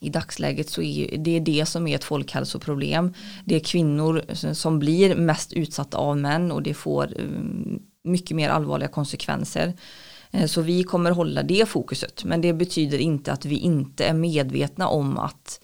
[0.00, 3.14] i dagsläget så är det det som är ett folkhälsoproblem.
[3.44, 4.22] Det är kvinnor
[4.54, 9.74] som blir mest utsatta av män och det får mm, mycket mer allvarliga konsekvenser.
[10.30, 14.14] Eh, så vi kommer hålla det fokuset men det betyder inte att vi inte är
[14.14, 15.60] medvetna om att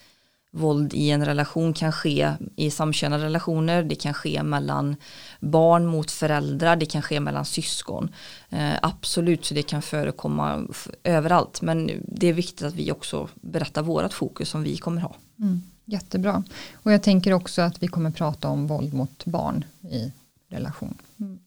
[0.54, 4.96] våld i en relation kan ske i samkönade relationer, det kan ske mellan
[5.40, 8.08] barn mot föräldrar, det kan ske mellan syskon.
[8.50, 10.66] Eh, absolut, så det kan förekomma
[11.04, 15.14] överallt, men det är viktigt att vi också berättar vårat fokus som vi kommer ha.
[15.38, 16.44] Mm, jättebra.
[16.72, 20.12] Och jag tänker också att vi kommer prata om våld mot barn i
[20.48, 20.94] relation.
[21.20, 21.38] Mm.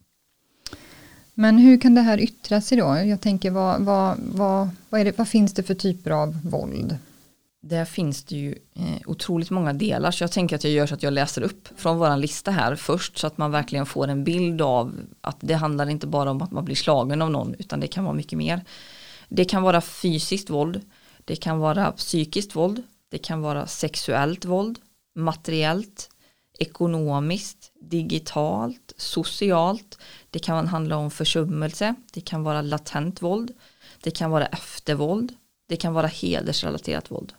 [1.34, 2.98] Men hur kan det här yttra sig då?
[3.06, 6.98] Jag tänker vad, vad, vad, vad, det, vad finns det för typer av våld?
[7.68, 10.94] Där finns det ju eh, otroligt många delar så jag tänker att jag gör så
[10.94, 14.24] att jag läser upp från våran lista här först så att man verkligen får en
[14.24, 17.80] bild av att det handlar inte bara om att man blir slagen av någon utan
[17.80, 18.66] det kan vara mycket mer.
[19.30, 20.82] Det kan vara fysiskt våld,
[21.26, 24.80] det kan vara psykiskt våld, det kan vara sexuellt våld,
[25.16, 26.10] materiellt,
[26.60, 29.98] ekonomiskt, digitalt, socialt,
[30.30, 33.52] det kan handla om försummelse, det kan vara latent våld,
[34.04, 35.34] det kan vara eftervåld,
[35.70, 37.34] det kan vara hedersrelaterat våld.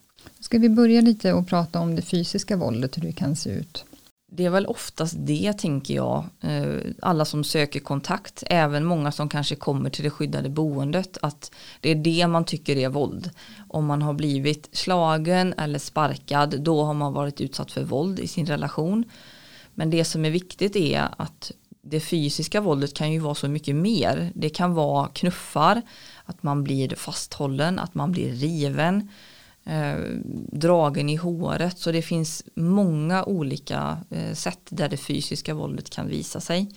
[0.48, 3.84] Ska vi börja lite och prata om det fysiska våldet, hur det kan se ut?
[4.32, 9.28] Det är väl oftast det tänker jag, eh, alla som söker kontakt, även många som
[9.28, 13.30] kanske kommer till det skyddade boendet, att det är det man tycker är våld.
[13.68, 18.28] Om man har blivit slagen eller sparkad, då har man varit utsatt för våld i
[18.28, 19.04] sin relation.
[19.74, 23.76] Men det som är viktigt är att det fysiska våldet kan ju vara så mycket
[23.76, 24.32] mer.
[24.34, 25.82] Det kan vara knuffar,
[26.24, 29.08] att man blir fasthållen, att man blir riven,
[29.68, 29.96] eh,
[30.52, 31.78] dragen i håret.
[31.78, 36.68] Så det finns många olika eh, sätt där det fysiska våldet kan visa sig.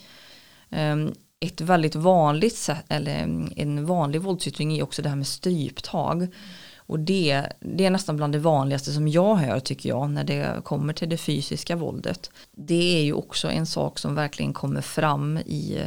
[0.69, 0.95] Eh,
[1.39, 6.27] ett väldigt vanligt sätt, eller mm, en vanlig våldsyttring är också det här med stryptag.
[6.75, 10.62] Och det, det är nästan bland det vanligaste som jag hör tycker jag när det
[10.63, 12.32] kommer till det fysiska våldet.
[12.51, 15.80] Det är ju också en sak som verkligen kommer fram i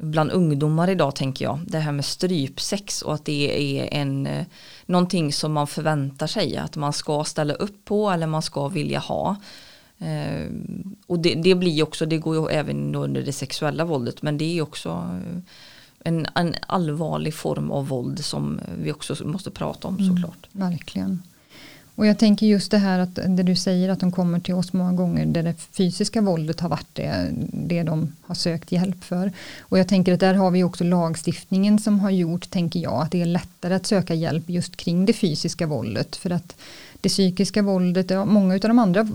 [0.00, 1.60] bland ungdomar idag tänker jag.
[1.66, 4.46] Det här med strypsex och att det är en, eh,
[4.86, 8.98] någonting som man förväntar sig att man ska ställa upp på eller man ska vilja
[8.98, 9.36] ha.
[9.98, 10.50] Eh,
[11.06, 14.58] och det, det, blir också, det går ju även under det sexuella våldet men det
[14.58, 15.42] är också eh,
[16.04, 20.46] en, en allvarlig form av våld som vi också måste prata om mm, såklart.
[20.52, 21.22] Verkligen.
[22.00, 24.72] Och jag tänker just det här att det du säger att de kommer till oss
[24.72, 29.32] många gånger där det fysiska våldet har varit det, det de har sökt hjälp för.
[29.60, 33.10] Och jag tänker att där har vi också lagstiftningen som har gjort, tänker jag, att
[33.10, 36.16] det är lättare att söka hjälp just kring det fysiska våldet.
[36.16, 36.56] För att
[37.00, 39.08] det psykiska våldet, många av de andra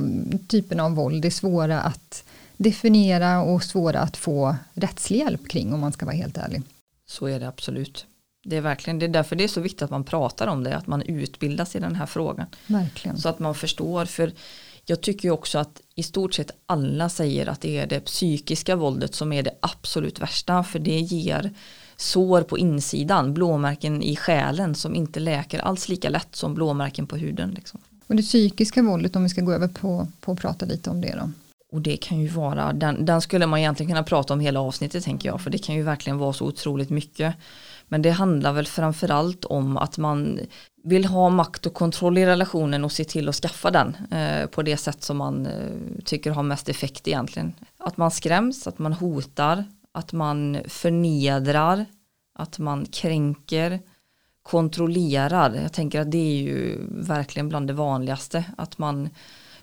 [0.47, 2.23] typerna av våld är svåra att
[2.57, 6.61] definiera och svåra att få rättslig hjälp kring om man ska vara helt ärlig.
[7.09, 8.05] Så är det absolut.
[8.47, 10.77] Det är verkligen, det är därför det är så viktigt att man pratar om det,
[10.77, 12.47] att man utbildas i den här frågan.
[12.67, 13.17] Verkligen.
[13.17, 14.31] Så att man förstår, för
[14.85, 19.15] jag tycker också att i stort sett alla säger att det är det psykiska våldet
[19.15, 21.51] som är det absolut värsta, för det ger
[21.97, 27.17] sår på insidan, blåmärken i själen som inte läker alls lika lätt som blåmärken på
[27.17, 27.51] huden.
[27.51, 27.79] Liksom.
[28.07, 31.01] Och det psykiska våldet, om vi ska gå över på, på att prata lite om
[31.01, 31.31] det då?
[31.71, 35.03] Och det kan ju vara, den, den skulle man egentligen kunna prata om hela avsnittet
[35.03, 37.35] tänker jag, för det kan ju verkligen vara så otroligt mycket.
[37.87, 40.39] Men det handlar väl framförallt om att man
[40.83, 44.61] vill ha makt och kontroll i relationen och se till att skaffa den eh, på
[44.61, 47.53] det sätt som man eh, tycker har mest effekt egentligen.
[47.77, 51.85] Att man skräms, att man hotar, att man förnedrar,
[52.35, 53.79] att man kränker,
[54.43, 55.55] kontrollerar.
[55.55, 58.43] Jag tänker att det är ju verkligen bland det vanligaste.
[58.57, 59.09] Att man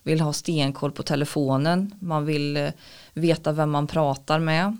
[0.02, 2.70] vill ha stenkoll på telefonen, man vill eh,
[3.14, 4.76] veta vem man pratar med.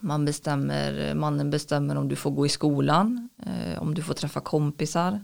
[0.00, 4.40] Man bestämmer, mannen bestämmer om du får gå i skolan, eh, om du får träffa
[4.40, 5.20] kompisar.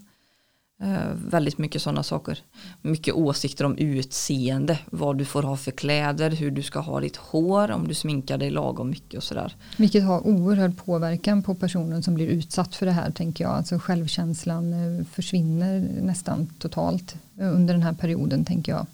[0.83, 2.38] Eh, väldigt mycket sådana saker.
[2.81, 7.16] Mycket åsikter om utseende, vad du får ha för kläder, hur du ska ha ditt
[7.16, 9.57] hår, om du sminkar dig lagom mycket och sådär.
[9.77, 13.53] Vilket har oerhörd påverkan på personen som blir utsatt för det här tänker jag.
[13.53, 18.87] Alltså självkänslan eh, försvinner nästan totalt eh, under den här perioden tänker jag.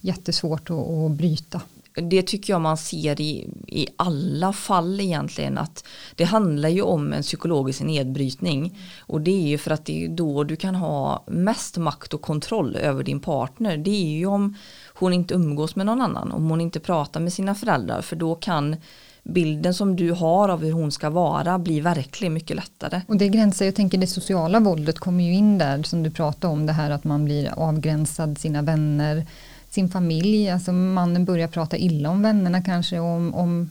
[0.00, 1.60] Jättesvårt att, att bryta
[1.94, 7.12] det tycker jag man ser i, i alla fall egentligen att det handlar ju om
[7.12, 8.78] en psykologisk nedbrytning.
[9.00, 12.22] Och det är ju för att det är då du kan ha mest makt och
[12.22, 13.76] kontroll över din partner.
[13.76, 17.32] Det är ju om hon inte umgås med någon annan om hon inte pratar med
[17.32, 18.02] sina föräldrar.
[18.02, 18.76] För då kan
[19.24, 23.00] bilden som du har av hur hon ska vara bli verklig mycket lättare.
[23.08, 26.52] Och det gränsar, jag tänker det sociala våldet kommer ju in där som du pratade
[26.52, 29.26] om det här att man blir avgränsad sina vänner
[29.74, 33.70] sin familj, alltså mannen börjar prata illa om vännerna kanske om, om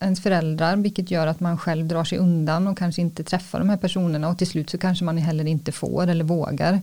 [0.00, 3.68] ens föräldrar vilket gör att man själv drar sig undan och kanske inte träffar de
[3.68, 6.80] här personerna och till slut så kanske man heller inte får eller vågar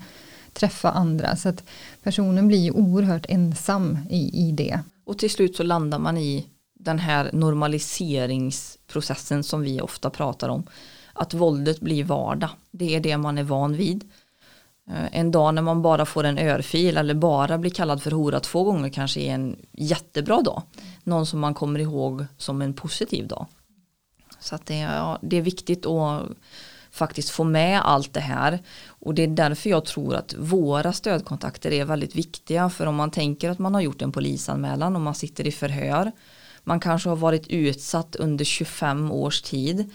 [0.53, 1.63] träffa andra så att
[2.03, 4.79] personen blir oerhört ensam i, i det.
[5.05, 6.45] Och till slut så landar man i
[6.79, 10.63] den här normaliseringsprocessen som vi ofta pratar om.
[11.13, 12.49] Att våldet blir vardag.
[12.71, 14.03] Det är det man är van vid.
[14.89, 18.39] Eh, en dag när man bara får en örfil eller bara blir kallad för hora
[18.39, 20.61] två gånger kanske är en jättebra dag.
[21.03, 23.45] Någon som man kommer ihåg som en positiv dag.
[24.39, 26.23] Så att det, ja, det är viktigt att
[26.91, 28.59] faktiskt få med allt det här.
[28.87, 32.69] Och det är därför jag tror att våra stödkontakter är väldigt viktiga.
[32.69, 36.11] För om man tänker att man har gjort en polisanmälan och man sitter i förhör.
[36.63, 39.91] Man kanske har varit utsatt under 25 års tid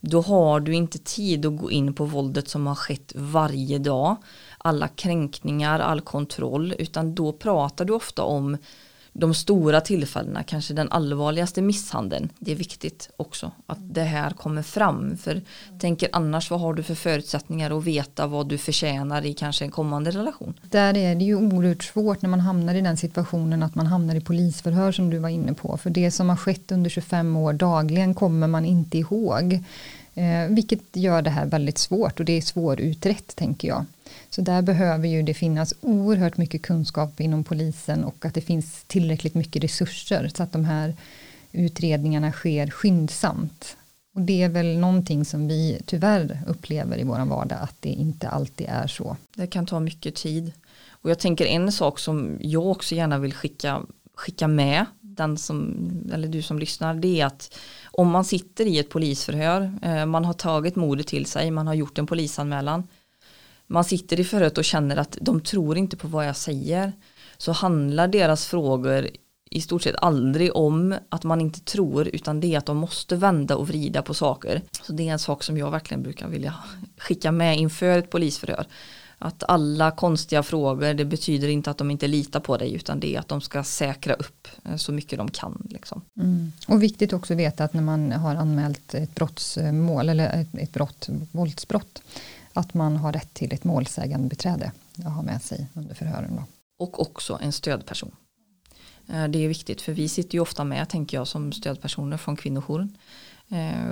[0.00, 4.16] då har du inte tid att gå in på våldet som har skett varje dag,
[4.58, 8.56] alla kränkningar, all kontroll, utan då pratar du ofta om
[9.18, 12.28] de stora tillfällena, kanske den allvarligaste misshandeln.
[12.38, 15.16] Det är viktigt också att det här kommer fram.
[15.16, 15.40] För
[15.78, 19.70] tänker annars vad har du för förutsättningar att veta vad du förtjänar i kanske en
[19.70, 20.54] kommande relation?
[20.62, 24.14] Där är det ju oerhört svårt när man hamnar i den situationen att man hamnar
[24.14, 25.76] i polisförhör som du var inne på.
[25.76, 29.64] För det som har skett under 25 år dagligen kommer man inte ihåg.
[30.14, 33.84] Eh, vilket gör det här väldigt svårt och det är svårutrett tänker jag.
[34.38, 38.84] Så där behöver ju det finnas oerhört mycket kunskap inom polisen och att det finns
[38.86, 40.94] tillräckligt mycket resurser så att de här
[41.52, 43.76] utredningarna sker skyndsamt.
[44.14, 48.28] Och det är väl någonting som vi tyvärr upplever i vår vardag att det inte
[48.28, 49.16] alltid är så.
[49.36, 50.52] Det kan ta mycket tid.
[50.90, 53.82] Och jag tänker en sak som jag också gärna vill skicka,
[54.14, 58.78] skicka med den som, eller du som lyssnar, det är att om man sitter i
[58.78, 62.88] ett polisförhör, eh, man har tagit modet till sig, man har gjort en polisanmälan,
[63.68, 66.92] man sitter i förhöret och känner att de tror inte på vad jag säger,
[67.36, 69.08] så handlar deras frågor
[69.50, 73.16] i stort sett aldrig om att man inte tror utan det är att de måste
[73.16, 74.62] vända och vrida på saker.
[74.82, 76.54] Så det är en sak som jag verkligen brukar vilja
[76.98, 78.66] skicka med inför ett polisförhör.
[79.20, 83.14] Att alla konstiga frågor, det betyder inte att de inte litar på dig utan det
[83.14, 85.66] är att de ska säkra upp eh, så mycket de kan.
[85.70, 86.02] Liksom.
[86.20, 86.52] Mm.
[86.68, 90.72] Och viktigt också att veta att när man har anmält ett brottsmål eller ett, ett
[90.72, 92.02] brott, våldsbrott,
[92.58, 96.36] att man har rätt till ett målsägande beträde att ha med sig under förhören.
[96.36, 96.44] Då.
[96.84, 98.10] Och också en stödperson.
[99.08, 102.36] Eh, det är viktigt för vi sitter ju ofta med tänker jag som stödpersoner från
[102.36, 102.96] kvinnojouren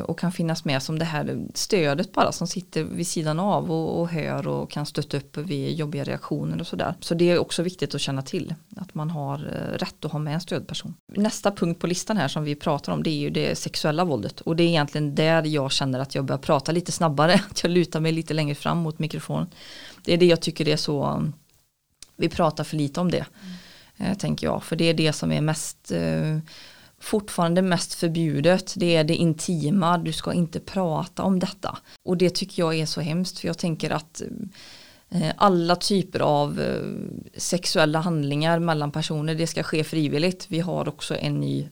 [0.05, 4.01] och kan finnas med som det här stödet bara som sitter vid sidan av och,
[4.01, 6.95] och hör och kan stötta upp vid jobbiga reaktioner och sådär.
[7.01, 10.19] Så det är också viktigt att känna till att man har eh, rätt att ha
[10.19, 10.95] med en stödperson.
[11.13, 14.41] Nästa punkt på listan här som vi pratar om det är ju det sexuella våldet
[14.41, 17.71] och det är egentligen där jag känner att jag börjar prata lite snabbare, att jag
[17.71, 19.49] lutar mig lite längre fram mot mikrofonen.
[20.05, 21.23] Det är det jag tycker det är så,
[22.17, 23.27] vi pratar för lite om det.
[23.43, 23.53] Mm
[23.97, 24.65] eh, tänker jag.
[24.65, 26.39] För det är det som är mest eh,
[27.01, 28.75] fortfarande mest förbjudet.
[28.77, 31.79] Det är det intima, du ska inte prata om detta.
[32.03, 34.23] Och det tycker jag är så hemskt för jag tänker att
[35.11, 36.83] eh, alla typer av eh,
[37.37, 40.47] sexuella handlingar mellan personer det ska ske frivilligt.
[40.49, 41.69] Vi har också en ny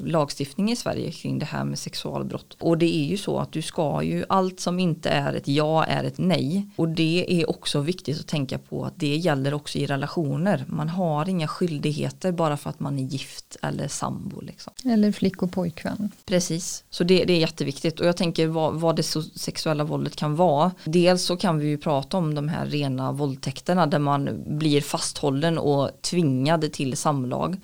[0.00, 2.56] lagstiftning i Sverige kring det här med sexualbrott.
[2.60, 5.84] Och det är ju så att du ska ju, allt som inte är ett ja
[5.84, 6.68] är ett nej.
[6.76, 10.64] Och det är också viktigt att tänka på att det gäller också i relationer.
[10.68, 14.40] Man har inga skyldigheter bara för att man är gift eller sambo.
[14.40, 14.72] Liksom.
[14.84, 16.10] Eller flick och pojkvän.
[16.24, 18.00] Precis, så det, det är jätteviktigt.
[18.00, 20.72] Och jag tänker vad, vad det sexuella våldet kan vara.
[20.84, 25.58] Dels så kan vi ju prata om de här rena våldtäkterna där man blir fasthållen
[25.58, 27.60] och tvingad till samlag.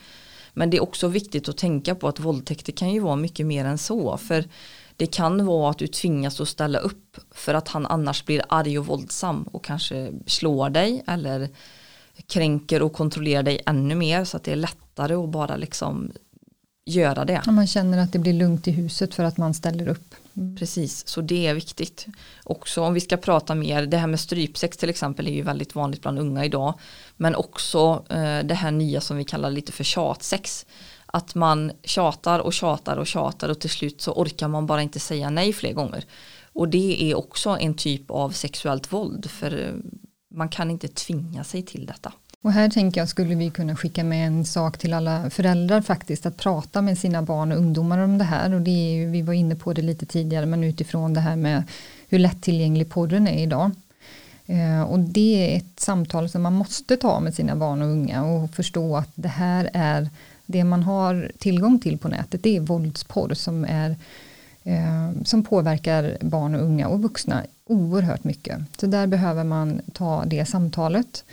[0.52, 3.64] Men det är också viktigt att tänka på att våldtäkter kan ju vara mycket mer
[3.64, 4.16] än så.
[4.16, 4.44] För
[4.96, 8.78] det kan vara att du tvingas att ställa upp för att han annars blir arg
[8.78, 11.48] och våldsam och kanske slår dig eller
[12.26, 16.12] kränker och kontrollerar dig ännu mer så att det är lättare att bara liksom
[16.84, 17.42] göra det.
[17.46, 20.14] man känner att det blir lugnt i huset för att man ställer upp.
[20.36, 20.56] Mm.
[20.56, 22.06] Precis, så det är viktigt.
[22.44, 25.74] Också om vi ska prata mer, det här med strypsex till exempel är ju väldigt
[25.74, 26.74] vanligt bland unga idag.
[27.16, 30.66] Men också eh, det här nya som vi kallar lite för tjatsex.
[31.06, 35.00] Att man tjatar och tjatar och tjatar och till slut så orkar man bara inte
[35.00, 36.04] säga nej fler gånger.
[36.52, 39.74] Och det är också en typ av sexuellt våld för eh,
[40.34, 42.12] man kan inte tvinga sig till detta.
[42.42, 46.26] Och här tänker jag skulle vi kunna skicka med en sak till alla föräldrar faktiskt
[46.26, 49.22] att prata med sina barn och ungdomar om det här och det är ju, vi
[49.22, 51.62] var inne på det lite tidigare men utifrån det här med
[52.08, 53.70] hur lättillgänglig porren är idag.
[54.46, 58.24] Eh, och det är ett samtal som man måste ta med sina barn och unga
[58.24, 60.08] och förstå att det här är
[60.46, 63.96] det man har tillgång till på nätet det är våldsporr som är
[64.62, 68.58] eh, som påverkar barn och unga och vuxna oerhört mycket.
[68.80, 71.24] Så där behöver man ta det samtalet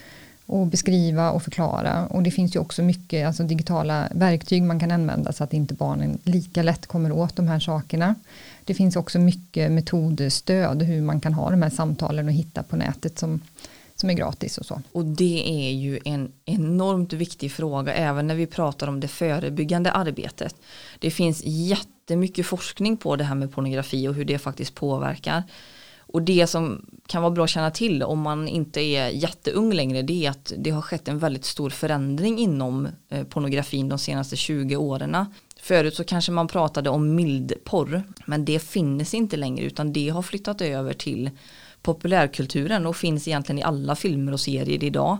[0.50, 2.06] och beskriva och förklara.
[2.08, 5.74] Och det finns ju också mycket alltså digitala verktyg man kan använda så att inte
[5.74, 8.16] barnen lika lätt kommer åt de här sakerna.
[8.64, 12.76] Det finns också mycket metodstöd hur man kan ha de här samtalen och hitta på
[12.76, 13.42] nätet som,
[13.96, 14.82] som är gratis och så.
[14.92, 19.92] Och det är ju en enormt viktig fråga även när vi pratar om det förebyggande
[19.92, 20.56] arbetet.
[21.00, 25.44] Det finns jättemycket forskning på det här med pornografi och hur det faktiskt påverkar.
[26.14, 30.02] Och det som kan vara bra att känna till om man inte är jätteung längre
[30.02, 34.36] det är att det har skett en väldigt stor förändring inom eh, pornografin de senaste
[34.36, 35.26] 20 åren.
[35.62, 40.22] Förut så kanske man pratade om mildporr men det finns inte längre utan det har
[40.22, 41.30] flyttat över till
[41.82, 45.18] populärkulturen och finns egentligen i alla filmer och serier idag.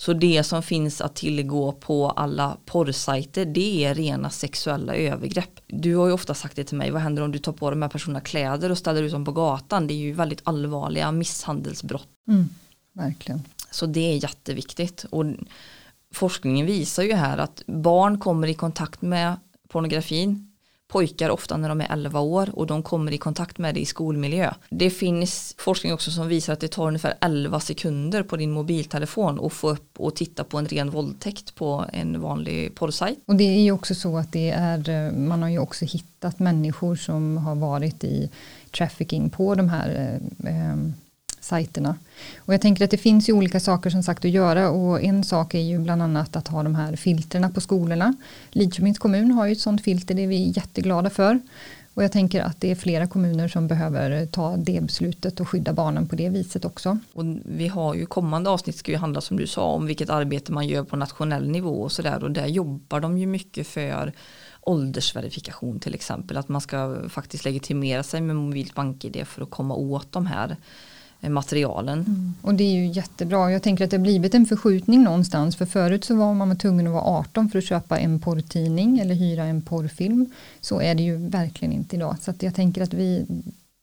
[0.00, 5.60] Så det som finns att tillgå på alla porrsajter det är rena sexuella övergrepp.
[5.66, 7.82] Du har ju ofta sagt det till mig, vad händer om du tar på de
[7.82, 9.86] här personerna kläder och ställer ut dem på gatan?
[9.86, 12.08] Det är ju väldigt allvarliga misshandelsbrott.
[12.28, 12.48] Mm,
[12.92, 13.42] verkligen.
[13.70, 15.04] Så det är jätteviktigt.
[15.10, 15.24] Och
[16.14, 19.36] forskningen visar ju här att barn kommer i kontakt med
[19.68, 20.47] pornografin
[20.88, 23.86] pojkar ofta när de är 11 år och de kommer i kontakt med det i
[23.86, 24.54] skolmiljö.
[24.70, 29.46] Det finns forskning också som visar att det tar ungefär 11 sekunder på din mobiltelefon
[29.46, 33.18] att få upp och titta på en ren våldtäkt på en vanlig porrsajt.
[33.26, 36.38] Och det är ju också så att det är, eh, man har ju också hittat
[36.38, 38.30] människor som har varit i
[38.76, 40.76] trafficking på de här eh, eh
[41.48, 41.94] sajterna.
[42.38, 45.24] Och jag tänker att det finns ju olika saker som sagt att göra och en
[45.24, 48.14] sak är ju bland annat att ha de här filterna på skolorna.
[48.50, 51.40] Lidköpings kommun har ju ett sånt filter, det är vi jätteglada för.
[51.98, 55.72] Och jag tänker att det är flera kommuner som behöver ta det beslutet och skydda
[55.72, 56.98] barnen på det viset också.
[57.12, 60.52] Och vi har ju kommande avsnitt ska ju handla som du sa om vilket arbete
[60.52, 64.12] man gör på nationell nivå och sådär och där jobbar de ju mycket för
[64.60, 69.74] åldersverifikation till exempel att man ska faktiskt legitimera sig med mobilt bank-id för att komma
[69.74, 70.56] åt de här
[71.20, 71.98] materialen.
[71.98, 72.34] Mm.
[72.42, 73.52] Och det är ju jättebra.
[73.52, 75.56] Jag tänker att det har blivit en förskjutning någonstans.
[75.56, 79.14] För förut så var man tvungen att vara 18 för att köpa en porrtidning eller
[79.14, 80.26] hyra en porrfilm.
[80.60, 82.16] Så är det ju verkligen inte idag.
[82.20, 83.26] Så jag tänker att vi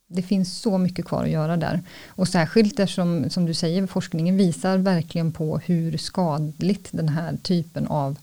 [0.07, 1.81] det finns så mycket kvar att göra där.
[2.07, 7.87] Och särskilt eftersom, som du säger, forskningen visar verkligen på hur skadligt den här typen
[7.87, 8.17] av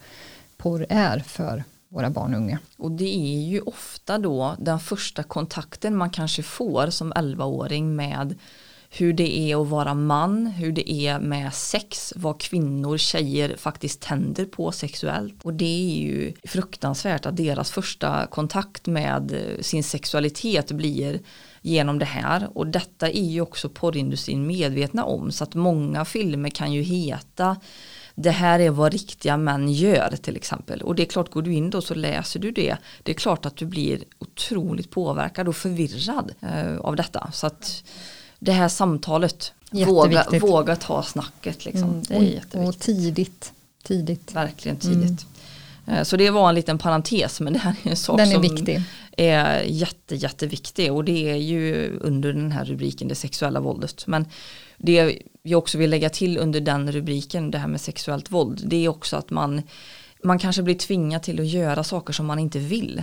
[0.56, 2.58] porr är för våra barn och unga.
[2.76, 8.34] Och det är ju ofta då den första kontakten man kanske får som 11-åring med
[8.94, 14.00] hur det är att vara man, hur det är med sex, vad kvinnor, tjejer faktiskt
[14.00, 15.34] tänder på sexuellt.
[15.42, 21.20] Och det är ju fruktansvärt att deras första kontakt med eh, sin sexualitet blir
[21.60, 26.48] genom det här och detta är ju också porrindustrin medvetna om så att många filmer
[26.50, 27.56] kan ju heta
[28.14, 30.82] det här är vad riktiga män gör till exempel.
[30.82, 32.76] Och det är klart, går du in då så läser du det.
[33.02, 37.30] Det är klart att du blir otroligt påverkad och förvirrad eh, av detta.
[37.32, 37.84] Så att
[38.44, 41.64] det här samtalet, våga, våga ta snacket.
[41.64, 41.90] Liksom.
[41.90, 42.68] Mm, det är och, jätteviktigt.
[42.68, 43.52] Och tidigt.
[43.82, 44.34] tidigt.
[44.34, 45.26] Verkligen tidigt.
[45.86, 46.04] Mm.
[46.04, 48.42] Så det var en liten parentes men det här är en sak Den är som
[48.42, 48.82] viktig.
[49.16, 54.06] är jätte, jätteviktig och det är ju under den här rubriken det sexuella våldet.
[54.06, 54.26] Men
[54.78, 58.84] det jag också vill lägga till under den rubriken, det här med sexuellt våld, det
[58.84, 59.62] är också att man,
[60.24, 63.02] man kanske blir tvingad till att göra saker som man inte vill.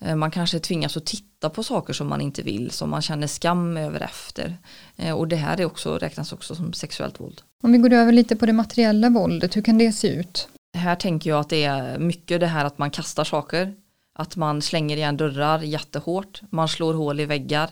[0.00, 3.26] Eh, man kanske tvingas att titta på saker som man inte vill, som man känner
[3.26, 4.56] skam över efter.
[4.96, 7.42] Eh, och det här är också, räknas också som sexuellt våld.
[7.62, 10.48] Om vi går över lite på det materiella våldet, hur kan det se ut?
[10.74, 13.74] Här tänker jag att det är mycket det här att man kastar saker,
[14.14, 17.70] att man slänger igen dörrar jättehårt, man slår hål i väggar,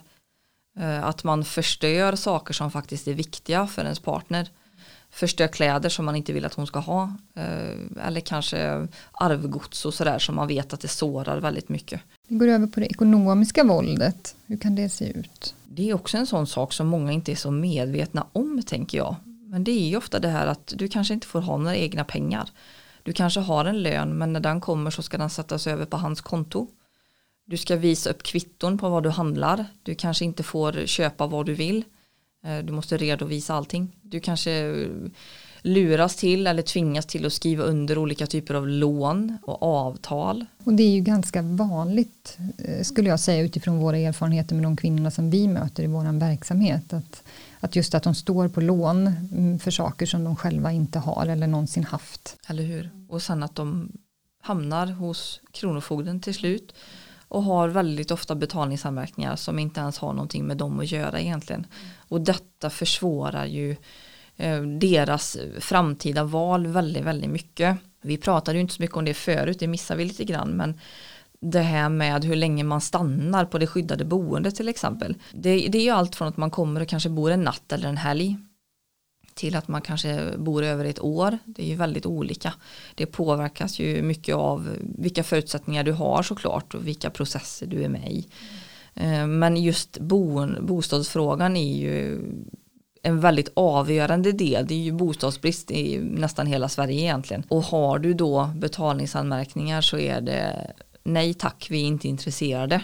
[0.79, 4.49] Eh, att man förstör saker som faktiskt är viktiga för ens partner.
[5.17, 7.13] Förstör kläder som man inte vill att hon ska ha.
[7.35, 12.01] Eh, eller kanske arvgods och sådär som man vet att det sårar väldigt mycket.
[12.29, 14.37] Vi går över på det ekonomiska våldet.
[14.47, 15.55] Hur kan det se ut?
[15.65, 19.17] Det är också en sån sak som många inte är så medvetna om tänker jag.
[19.25, 22.05] Men det är ju ofta det här att du kanske inte får ha några egna
[22.05, 22.51] pengar.
[23.03, 25.97] Du kanske har en lön men när den kommer så ska den sättas över på
[25.97, 26.69] hans konto.
[27.45, 29.67] Du ska visa upp kvitton på vad du handlar.
[29.83, 31.85] Du kanske inte får köpa vad du vill.
[32.47, 33.97] Eh, du måste redovisa allting.
[34.03, 34.85] Du kanske
[35.63, 40.45] luras till eller tvingas till att skriva under olika typer av lån och avtal.
[40.65, 44.77] Och det är ju ganska vanligt eh, skulle jag säga utifrån våra erfarenheter med de
[44.77, 46.93] kvinnorna som vi möter i vår verksamhet.
[46.93, 47.23] Att,
[47.61, 51.27] att just att de står på lån mm, för saker som de själva inte har
[51.27, 52.37] eller någonsin haft.
[52.49, 52.91] Eller hur?
[53.09, 53.93] Och sen att de
[54.43, 56.75] hamnar hos Kronofogden till slut
[57.29, 61.67] och har väldigt ofta betalningsanmärkningar som inte ens har någonting med dem att göra egentligen.
[62.09, 63.77] Och detta försvårar ju
[64.37, 67.77] eh, deras framtida val väldigt, väldigt mycket.
[68.03, 70.81] Vi pratade ju inte så mycket om det förut, det missar vi lite grann, men
[71.41, 75.15] det här med hur länge man stannar på det skyddade boendet till exempel.
[75.33, 77.89] Det, det är ju allt från att man kommer och kanske bor en natt eller
[77.89, 78.37] en helg
[79.35, 81.39] till att man kanske bor över ett år.
[81.45, 82.55] Det är ju väldigt olika.
[82.95, 87.89] Det påverkas ju mycket av vilka förutsättningar du har såklart och vilka processer du är
[87.89, 88.29] med i.
[88.97, 89.99] Eh, men just
[90.61, 92.21] bostadsfrågan är ju
[93.03, 94.67] en väldigt avgörande del.
[94.67, 97.43] Det är ju bostadsbrist i nästan hela Sverige egentligen.
[97.49, 100.73] Och har du då betalningsanmärkningar så är det
[101.03, 102.83] nej tack, vi är inte intresserade.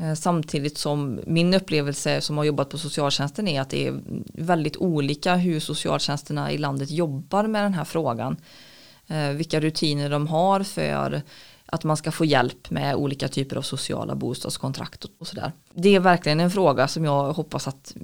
[0.00, 4.00] Eh, samtidigt som min upplevelse som har jobbat på socialtjänsten är att det är
[4.34, 8.36] väldigt olika hur socialtjänsterna i landet jobbar med den här frågan.
[9.06, 11.22] Eh, vilka rutiner de har för
[11.72, 15.52] att man ska få hjälp med olika typer av sociala bostadskontrakt och sådär.
[15.74, 17.94] Det är verkligen en fråga som jag hoppas att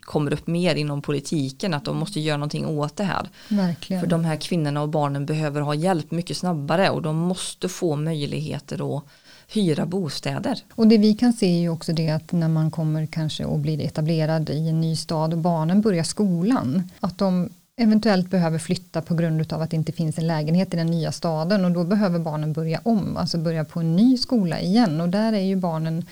[0.00, 3.30] kommer upp mer inom politiken att de måste göra någonting åt det här.
[3.48, 4.02] Verkligen.
[4.02, 7.96] För de här kvinnorna och barnen behöver ha hjälp mycket snabbare och de måste få
[7.96, 9.04] möjligheter att
[9.48, 10.58] hyra bostäder.
[10.74, 13.58] Och det vi kan se är ju också det att när man kommer kanske och
[13.58, 19.02] blir etablerad i en ny stad och barnen börjar skolan, att de eventuellt behöver flytta
[19.02, 21.84] på grund av att det inte finns en lägenhet i den nya staden och då
[21.84, 25.56] behöver barnen börja om, alltså börja på en ny skola igen och där är ju
[25.56, 26.04] barnen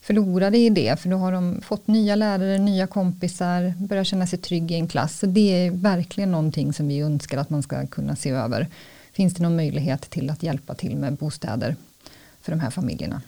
[0.00, 4.38] förlorade i det för då har de fått nya lärare, nya kompisar, börjar känna sig
[4.38, 5.18] trygg i en klass.
[5.18, 8.68] Så det är verkligen någonting som vi önskar att man ska kunna se över.
[9.12, 11.76] Finns det någon möjlighet till att hjälpa till med bostäder
[12.42, 13.22] för de här familjerna.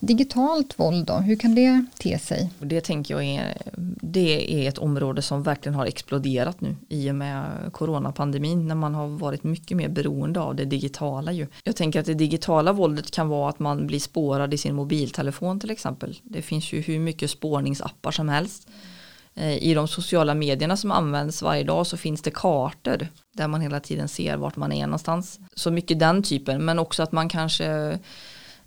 [0.00, 2.50] Digitalt våld då, hur kan det te sig?
[2.58, 3.56] Det tänker jag är,
[4.00, 8.94] det är ett område som verkligen har exploderat nu i och med coronapandemin när man
[8.94, 11.46] har varit mycket mer beroende av det digitala ju.
[11.64, 15.60] Jag tänker att det digitala våldet kan vara att man blir spårad i sin mobiltelefon
[15.60, 16.18] till exempel.
[16.22, 18.68] Det finns ju hur mycket spårningsappar som helst.
[19.34, 23.60] Eh, I de sociala medierna som används varje dag så finns det kartor där man
[23.60, 25.40] hela tiden ser vart man är någonstans.
[25.54, 27.98] Så mycket den typen men också att man kanske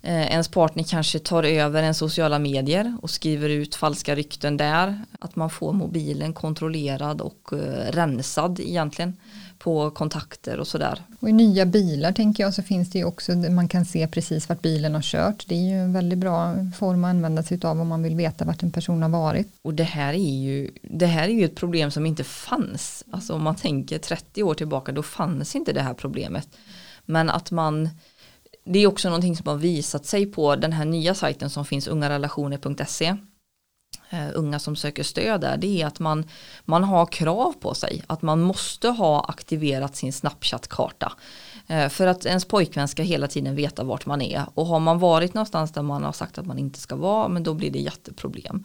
[0.02, 5.02] ens partner kanske tar över en sociala medier och skriver ut falska rykten där.
[5.20, 9.18] Att man får mobilen kontrollerad och eh, rensad egentligen
[9.60, 11.02] på kontakter och sådär.
[11.20, 14.50] Och i nya bilar tänker jag så finns det ju också, man kan se precis
[14.50, 15.46] vart bilen har kört.
[15.48, 18.46] Det är ju en väldigt bra form att använda sig av om man vill veta
[18.46, 19.48] vart en person har varit.
[19.62, 23.04] Och det här är ju, det här är ju ett problem som inte fanns.
[23.12, 26.48] Alltså om man tänker 30 år tillbaka då fanns inte det här problemet.
[27.06, 27.90] Men att man
[28.68, 31.88] det är också någonting som har visat sig på den här nya sajten som finns
[31.88, 33.16] ungarelationer.se
[34.10, 36.26] eh, unga som söker stöd där, det är att man,
[36.66, 41.14] man har krav på sig, att man måste ha aktiverat sin Snapchat-karta.
[41.68, 44.46] Eh, för att ens pojkvän ska hela tiden veta vart man är.
[44.54, 47.44] Och har man varit någonstans där man har sagt att man inte ska vara, men
[47.44, 48.64] då blir det jätteproblem.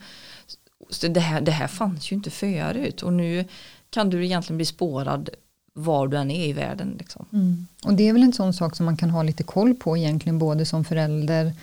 [0.89, 3.45] Så det här, det här fanns ju inte förut och nu
[3.89, 5.29] kan du egentligen bli spårad
[5.73, 6.95] var du än är i världen.
[6.99, 7.25] Liksom.
[7.33, 7.67] Mm.
[7.85, 10.39] Och det är väl en sån sak som man kan ha lite koll på egentligen
[10.39, 11.53] både som förälder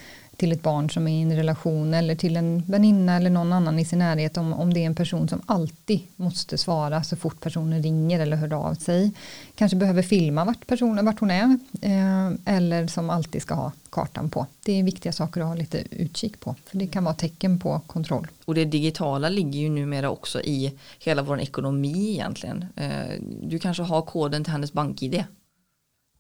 [0.41, 3.79] till ett barn som är i en relation eller till en väninna eller någon annan
[3.79, 7.41] i sin närhet om, om det är en person som alltid måste svara så fort
[7.41, 9.13] personen ringer eller hör av sig.
[9.55, 14.31] Kanske behöver filma vart, personen, vart hon är eh, eller som alltid ska ha kartan
[14.31, 14.47] på.
[14.65, 17.81] Det är viktiga saker att ha lite utkik på för det kan vara tecken på
[17.87, 18.27] kontroll.
[18.45, 22.65] Och det digitala ligger ju numera också i hela vår ekonomi egentligen.
[22.77, 25.25] Eh, du kanske har koden till hennes bank-id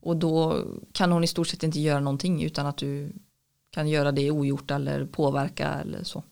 [0.02, 3.12] och då kan hon i stort sett inte göra någonting utan att du
[3.70, 6.22] kan göra det ogjort eller påverka eller så.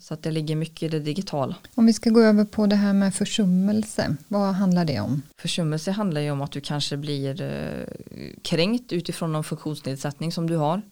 [0.00, 1.56] Så att det ligger mycket i det digitala.
[1.74, 5.22] Om vi ska gå över på det här med försummelse, vad handlar det om?
[5.38, 7.86] Försummelse handlar ju om att du kanske blir eh,
[8.42, 10.82] kränkt utifrån någon funktionsnedsättning som du har.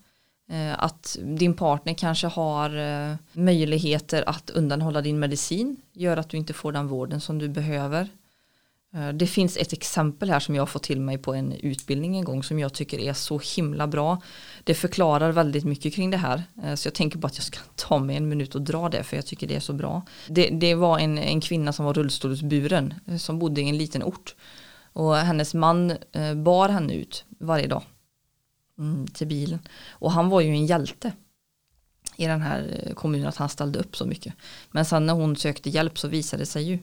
[0.50, 6.36] Eh, att din partner kanske har eh, möjligheter att undanhålla din medicin, gör att du
[6.36, 8.08] inte får den vården som du behöver.
[8.94, 12.16] Eh, det finns ett exempel här som jag har fått till mig på en utbildning
[12.16, 14.22] en gång som jag tycker är så himla bra.
[14.64, 16.42] Det förklarar väldigt mycket kring det här.
[16.62, 19.02] Eh, så jag tänker bara att jag ska ta mig en minut och dra det
[19.02, 20.02] för jag tycker det är så bra.
[20.28, 24.02] Det, det var en, en kvinna som var rullstolsburen eh, som bodde i en liten
[24.02, 24.34] ort.
[24.94, 25.92] Och hennes man
[26.44, 27.82] bar henne ut varje dag
[28.78, 29.58] mm, till bilen.
[29.88, 31.12] Och han var ju en hjälte
[32.16, 34.34] i den här kommunen att han ställde upp så mycket.
[34.70, 36.78] Men sen när hon sökte hjälp så visade det sig ju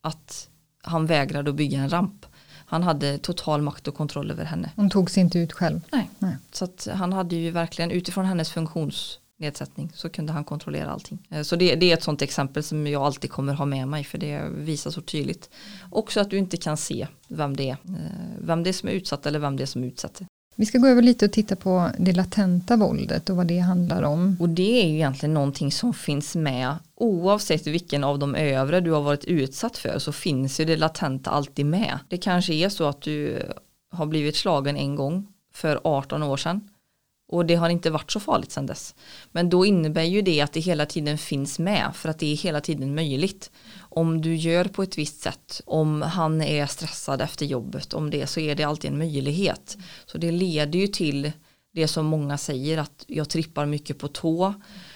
[0.00, 0.48] att
[0.84, 2.26] han vägrade att bygga en ramp.
[2.66, 4.70] Han hade total makt och kontroll över henne.
[4.76, 5.80] Hon tog sig inte ut själv.
[5.92, 6.36] Nej, Nej.
[6.52, 11.18] så han hade ju verkligen utifrån hennes funktionsnedsättning så kunde han kontrollera allting.
[11.30, 14.04] Eh, så det, det, är ett sånt exempel som jag alltid kommer ha med mig
[14.04, 15.50] för det visar så tydligt.
[15.90, 18.92] Också att du inte kan se vem det är, eh, vem det är som är
[18.92, 20.26] utsatt eller vem det är som utsätter.
[20.56, 24.02] Vi ska gå över lite och titta på det latenta våldet och vad det handlar
[24.02, 24.36] om.
[24.40, 28.90] Och det är ju egentligen någonting som finns med oavsett vilken av de övre du
[28.90, 31.98] har varit utsatt för så finns ju det latenta alltid med.
[32.08, 33.42] Det kanske är så att du
[33.90, 36.68] har blivit slagen en gång för 18 år sedan
[37.28, 38.94] och det har inte varit så farligt sedan dess.
[39.32, 42.36] Men då innebär ju det att det hela tiden finns med för att det är
[42.36, 43.50] hela tiden möjligt.
[43.78, 48.26] Om du gör på ett visst sätt, om han är stressad efter jobbet, om det
[48.26, 49.76] så är det alltid en möjlighet.
[50.06, 51.32] Så det leder ju till
[51.72, 54.54] det som många säger att jag trippar mycket på tå,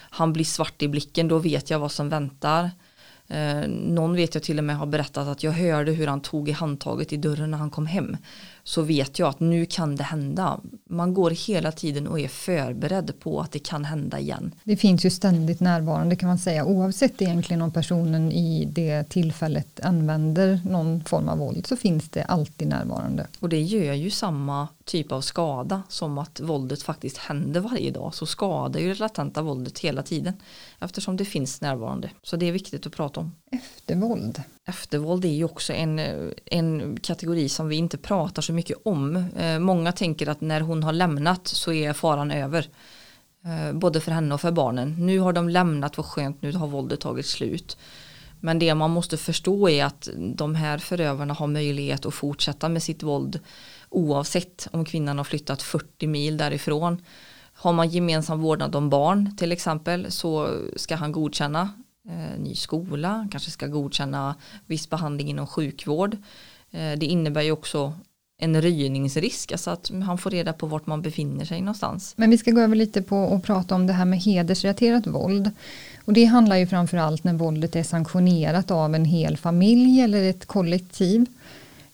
[0.09, 2.71] han blir svart i blicken, då vet jag vad som väntar.
[3.27, 6.49] Eh, någon vet jag till och med har berättat att jag hörde hur han tog
[6.49, 8.17] i handtaget i dörren när han kom hem
[8.69, 10.59] så vet jag att nu kan det hända.
[10.89, 14.51] Man går hela tiden och är förberedd på att det kan hända igen.
[14.63, 19.79] Det finns ju ständigt närvarande kan man säga oavsett egentligen om personen i det tillfället
[19.79, 23.27] använder någon form av våld så finns det alltid närvarande.
[23.39, 28.15] Och det gör ju samma typ av skada som att våldet faktiskt händer varje dag
[28.15, 30.33] så skadar ju det latenta våldet hela tiden
[30.79, 32.09] eftersom det finns närvarande.
[32.23, 33.31] Så det är viktigt att prata om.
[33.51, 34.43] Eftervåld.
[34.69, 35.99] Eftervåld är ju också en,
[36.45, 39.15] en kategori som vi inte pratar så mycket om.
[39.15, 42.67] Eh, många tänker att när hon har lämnat så är faran över.
[43.45, 44.95] Eh, både för henne och för barnen.
[45.05, 47.77] Nu har de lämnat, vad skönt, nu har våldet tagit slut.
[48.39, 52.83] Men det man måste förstå är att de här förövarna har möjlighet att fortsätta med
[52.83, 53.39] sitt våld
[53.89, 57.01] oavsett om kvinnan har flyttat 40 mil därifrån.
[57.53, 61.69] Har man gemensam vårdnad om barn till exempel så ska han godkänna
[62.09, 64.35] Eh, ny skola, kanske ska godkänna
[64.65, 66.17] viss behandling inom sjukvård.
[66.71, 67.93] Eh, det innebär ju också
[68.37, 72.13] en röjningsrisk, alltså att han får reda på vart man befinner sig någonstans.
[72.17, 75.51] Men vi ska gå över lite på och prata om det här med hedersrelaterat våld.
[76.05, 80.45] Och det handlar ju framförallt när våldet är sanktionerat av en hel familj eller ett
[80.45, 81.25] kollektiv.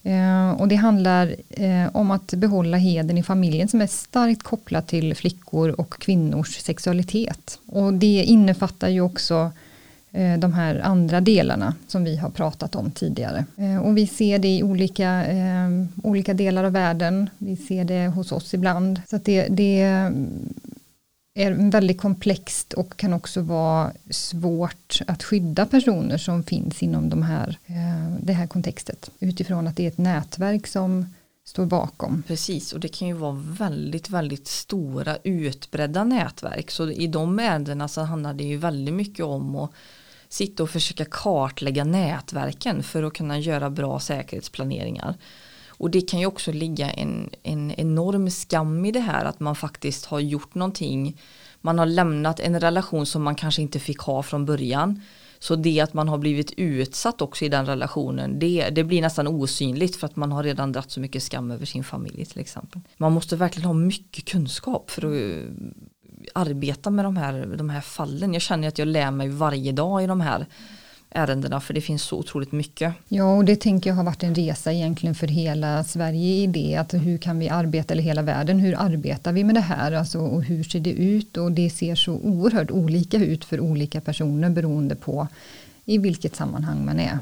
[0.03, 4.87] Eh, och det handlar eh, om att behålla heden i familjen som är starkt kopplat
[4.87, 7.59] till flickor och kvinnors sexualitet.
[7.65, 9.64] Och det innefattar ju också Eh,
[10.15, 13.45] Eh, de här andra delarna som vi har pratat om tidigare.
[13.57, 15.69] Eh, och vi ser det i olika, eh,
[16.03, 17.29] olika delar av världen.
[17.37, 19.01] Vi ser det hos oss ibland.
[19.09, 19.81] Så det, det
[21.33, 27.23] är väldigt komplext och kan också vara svårt att skydda personer som finns inom de
[27.23, 27.57] här,
[28.21, 29.09] det här kontextet.
[29.19, 31.13] Utifrån att det är ett nätverk som
[31.45, 32.23] står bakom.
[32.27, 36.71] Precis, och det kan ju vara väldigt, väldigt stora utbredda nätverk.
[36.71, 39.71] Så i de ärendena så handlar det ju väldigt mycket om att
[40.35, 45.15] sitta och försöka kartlägga nätverken för att kunna göra bra säkerhetsplaneringar.
[45.67, 49.55] Och det kan ju också ligga en, en enorm skam i det här att man
[49.55, 51.21] faktiskt har gjort någonting.
[51.61, 55.01] Man har lämnat en relation som man kanske inte fick ha från början.
[55.39, 59.27] Så det att man har blivit utsatt också i den relationen, det, det blir nästan
[59.27, 62.81] osynligt för att man har redan dratt så mycket skam över sin familj till exempel.
[62.97, 65.43] Man måste verkligen ha mycket kunskap för att
[66.33, 68.33] arbeta med de här, de här fallen.
[68.33, 70.45] Jag känner att jag lär mig varje dag i de här
[71.15, 72.93] ärendena för det finns så otroligt mycket.
[73.07, 76.75] Ja och det tänker jag har varit en resa egentligen för hela Sverige i det
[76.75, 80.19] att hur kan vi arbeta eller hela världen hur arbetar vi med det här alltså,
[80.19, 84.49] och hur ser det ut och det ser så oerhört olika ut för olika personer
[84.49, 85.27] beroende på
[85.85, 87.19] i vilket sammanhang man är.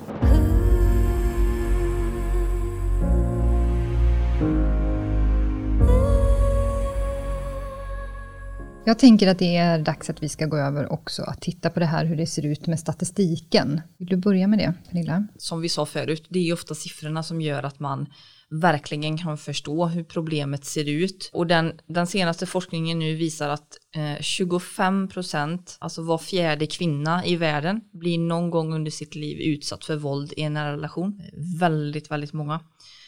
[8.86, 11.80] Jag tänker att det är dags att vi ska gå över också att titta på
[11.80, 13.82] det här hur det ser ut med statistiken.
[13.98, 15.28] Vill du börja med det, Pernilla?
[15.38, 18.08] Som vi sa förut, det är ofta siffrorna som gör att man
[18.50, 21.30] verkligen kan förstå hur problemet ser ut.
[21.34, 27.26] Och den, den senaste forskningen nu visar att eh, 25 procent, alltså var fjärde kvinna
[27.26, 31.22] i världen, blir någon gång under sitt liv utsatt för våld i en relation.
[31.60, 32.60] Väldigt, väldigt många.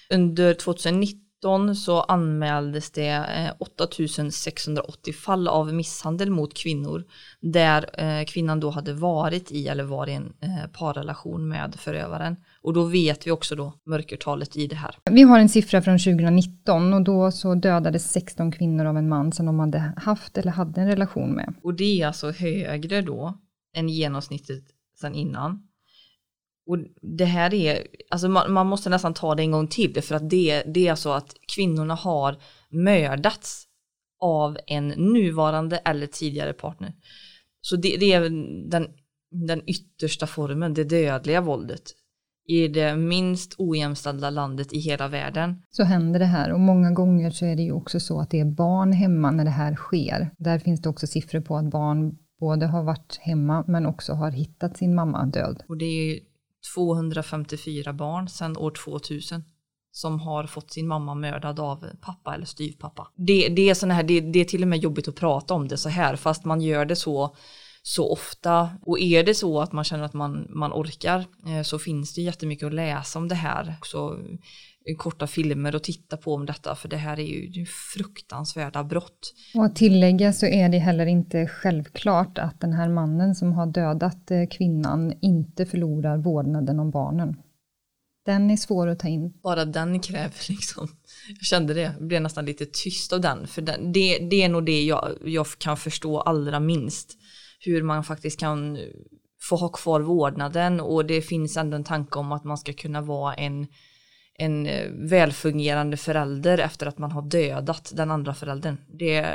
[0.10, 3.26] Under 2019 2019 så anmäldes det
[3.60, 7.04] 8680 eh, fall av misshandel mot kvinnor
[7.42, 12.36] där eh, kvinnan då hade varit i eller var i en eh, parrelation med förövaren.
[12.62, 14.96] Och då vet vi också då mörkertalet i det här.
[15.12, 19.32] Vi har en siffra från 2019 och då så dödades 16 kvinnor av en man
[19.32, 21.54] som de hade haft eller hade en relation med.
[21.64, 23.38] Och det är alltså högre då
[23.76, 24.64] än genomsnittet
[25.02, 25.68] sedan innan.
[26.68, 30.16] Och det här är, alltså man, man, måste nästan ta det en gång till för
[30.16, 32.38] att det, det är så att kvinnorna har
[32.70, 33.66] mördats
[34.20, 36.94] av en nuvarande eller tidigare partner.
[37.62, 38.22] Så det, det är
[38.70, 38.88] den,
[39.32, 41.92] den yttersta formen, det dödliga våldet
[42.48, 45.62] i det minst ojämställda landet i hela världen.
[45.70, 48.40] Så händer det här och många gånger så är det ju också så att det
[48.40, 50.32] är barn hemma när det här sker.
[50.38, 54.32] Där finns det också siffror på att barn både har varit hemma men också har
[54.32, 55.64] hittat sin mamma död.
[55.68, 56.20] Och det är
[56.74, 59.44] 254 barn sedan år 2000
[59.92, 63.08] som har fått sin mamma mördad av pappa eller styvpappa.
[63.16, 65.68] Det, det, är såna här, det, det är till och med jobbigt att prata om
[65.68, 67.36] det så här fast man gör det så
[67.88, 68.70] så ofta.
[68.82, 72.22] Och är det så att man känner att man, man orkar eh, så finns det
[72.22, 73.76] jättemycket att läsa om det här.
[73.84, 74.20] Så
[74.98, 79.34] korta filmer och titta på om detta för det här är ju fruktansvärda brott.
[79.56, 83.66] Och att tillägga så är det heller inte självklart att den här mannen som har
[83.66, 87.36] dödat eh, kvinnan inte förlorar vårdnaden om barnen.
[88.26, 89.34] Den är svår att ta in.
[89.44, 90.88] Bara den kräver liksom,
[91.28, 94.50] jag kände det, jag blev nästan lite tyst av den, för den, det, det är
[94.50, 97.18] nog det jag, jag kan förstå allra minst.
[97.60, 98.78] Hur man faktiskt kan
[99.50, 103.02] få ha kvar vårdnaden och det finns ändå en tanke om att man ska kunna
[103.02, 103.68] vara en
[104.38, 108.78] en eh, välfungerande förälder efter att man har dödat den andra föräldern.
[108.88, 109.26] Det,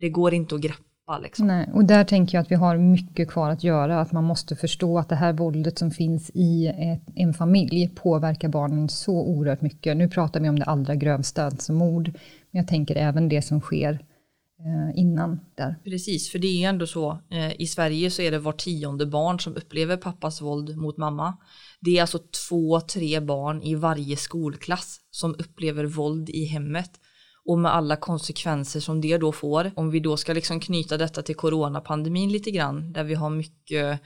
[0.00, 1.18] det går inte att greppa.
[1.22, 1.46] Liksom.
[1.46, 4.56] Nej, och där tänker jag att vi har mycket kvar att göra, att man måste
[4.56, 9.60] förstå att det här våldet som finns i ett, en familj påverkar barnen så oerhört
[9.60, 9.96] mycket.
[9.96, 12.08] Nu pratar vi om det allra grövsta, alltså mord,
[12.50, 13.98] men jag tänker även det som sker eh,
[14.58, 15.76] Eh, innan där.
[15.84, 19.40] Precis, för det är ändå så, eh, i Sverige så är det var tionde barn
[19.40, 21.36] som upplever pappas våld mot mamma.
[21.80, 26.90] Det är alltså två, tre barn i varje skolklass som upplever våld i hemmet
[27.44, 29.72] och med alla konsekvenser som det då får.
[29.76, 34.00] Om vi då ska liksom knyta detta till coronapandemin lite grann, där vi har mycket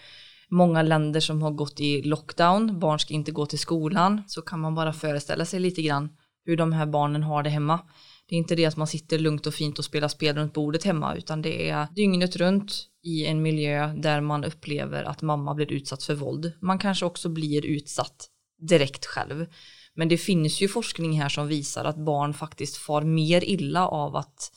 [0.50, 4.60] många länder som har gått i lockdown, barn ska inte gå till skolan, så kan
[4.60, 6.08] man bara föreställa sig lite grann
[6.44, 7.80] hur de här barnen har det hemma.
[8.28, 10.84] Det är inte det att man sitter lugnt och fint och spelar spel runt bordet
[10.84, 12.72] hemma, utan det är dygnet runt
[13.02, 16.52] i en miljö där man upplever att mamma blir utsatt för våld.
[16.60, 18.28] Man kanske också blir utsatt
[18.60, 19.46] direkt själv.
[19.94, 24.16] Men det finns ju forskning här som visar att barn faktiskt far mer illa av
[24.16, 24.52] att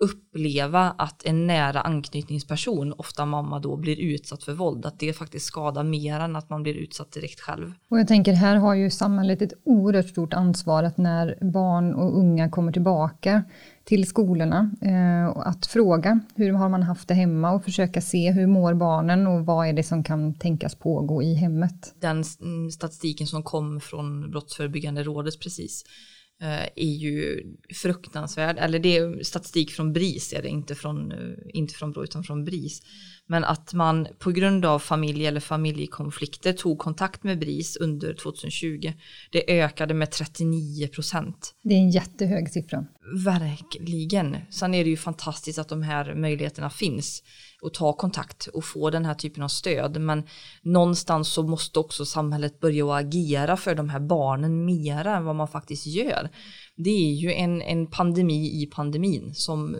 [0.00, 4.86] uppleva att en nära anknytningsperson, ofta mamma då, blir utsatt för våld.
[4.86, 7.72] Att det faktiskt skadar mer än att man blir utsatt direkt själv.
[7.88, 12.18] Och jag tänker här har ju samhället ett oerhört stort ansvar att när barn och
[12.18, 13.44] unga kommer tillbaka
[13.84, 18.46] till skolorna, eh, att fråga hur har man haft det hemma och försöka se hur
[18.46, 21.94] mår barnen och vad är det som kan tänkas pågå i hemmet.
[22.00, 22.24] Den
[22.72, 25.84] statistiken som kom från Brottsförebyggande rådet precis
[26.42, 27.42] Eh, är ju
[27.74, 32.04] fruktansvärd, eller det är statistik från BRIS, är det inte från, eh, inte från Brå
[32.04, 32.82] utan från BRIS.
[33.26, 38.92] Men att man på grund av familj eller familjekonflikter tog kontakt med BRIS under 2020,
[39.32, 41.54] det ökade med 39 procent.
[41.62, 42.86] Det är en jättehög siffra.
[43.24, 44.36] Verkligen.
[44.50, 47.22] Sen är det ju fantastiskt att de här möjligheterna finns
[47.62, 50.00] och ta kontakt och få den här typen av stöd.
[50.00, 50.22] Men
[50.62, 55.48] någonstans så måste också samhället börja agera för de här barnen mera än vad man
[55.48, 56.30] faktiskt gör.
[56.76, 59.76] Det är ju en, en pandemi i pandemin som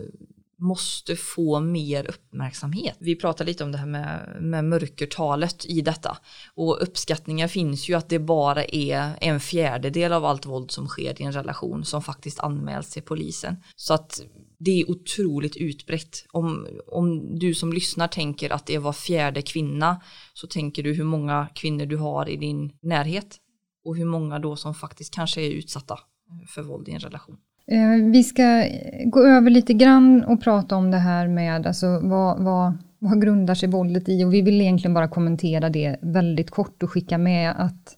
[0.65, 2.97] måste få mer uppmärksamhet.
[2.99, 6.17] Vi pratar lite om det här med, med mörkertalet i detta
[6.55, 11.21] och uppskattningar finns ju att det bara är en fjärdedel av allt våld som sker
[11.21, 13.55] i en relation som faktiskt anmäls till polisen.
[13.75, 14.21] Så att
[14.59, 16.25] det är otroligt utbrett.
[16.31, 20.01] Om, om du som lyssnar tänker att det var fjärde kvinna
[20.33, 23.37] så tänker du hur många kvinnor du har i din närhet
[23.85, 25.99] och hur många då som faktiskt kanske är utsatta
[26.47, 27.37] för våld i en relation.
[27.67, 28.67] Eh, vi ska
[29.05, 33.55] gå över lite grann och prata om det här med alltså, vad, vad, vad grundar
[33.55, 37.53] sig våldet i och vi vill egentligen bara kommentera det väldigt kort och skicka med
[37.57, 37.97] att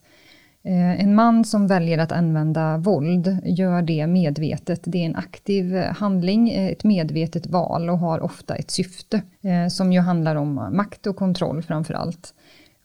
[0.64, 4.82] eh, en man som väljer att använda våld gör det medvetet.
[4.84, 9.94] Det är en aktiv handling, ett medvetet val och har ofta ett syfte eh, som
[9.94, 12.34] ju handlar om makt och kontroll framför allt.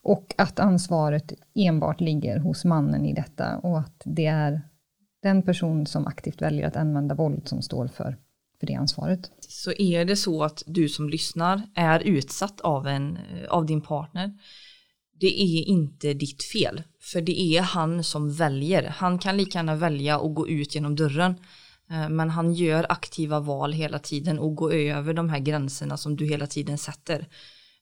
[0.04, 4.62] Och att ansvaret enbart ligger hos mannen i detta och att det är
[5.22, 8.16] den person som aktivt väljer att använda våld som står för,
[8.60, 9.30] för det ansvaret.
[9.40, 13.18] Så är det så att du som lyssnar är utsatt av, en,
[13.48, 14.38] av din partner,
[15.20, 16.82] det är inte ditt fel.
[17.00, 18.88] För det är han som väljer.
[18.88, 21.34] Han kan lika gärna välja att gå ut genom dörren.
[21.90, 26.16] Eh, men han gör aktiva val hela tiden och går över de här gränserna som
[26.16, 27.28] du hela tiden sätter.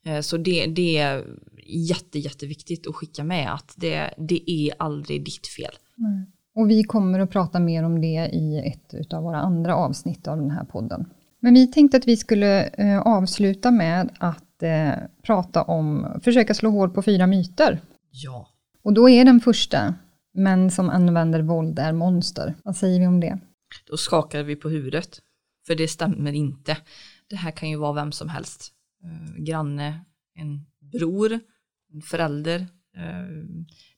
[0.05, 1.27] Eh, så det, det är
[1.67, 5.75] jätte, jätteviktigt att skicka med att det, det är aldrig ditt fel.
[5.99, 6.27] Mm.
[6.61, 10.37] Och vi kommer att prata mer om det i ett av våra andra avsnitt av
[10.37, 11.07] den här podden.
[11.41, 14.93] Men vi tänkte att vi skulle eh, avsluta med att eh,
[15.23, 17.81] prata om, försöka slå hål på fyra myter.
[18.11, 18.49] Ja.
[18.83, 19.95] Och då är den första,
[20.35, 22.55] män som använder våld är monster.
[22.65, 23.39] Vad säger vi om det?
[23.91, 25.19] Då skakar vi på huvudet,
[25.67, 26.77] för det stämmer inte.
[27.31, 28.73] Det här kan ju vara vem som helst.
[29.05, 30.01] Eh, granne,
[30.35, 31.41] en bror,
[31.93, 32.67] en förälder.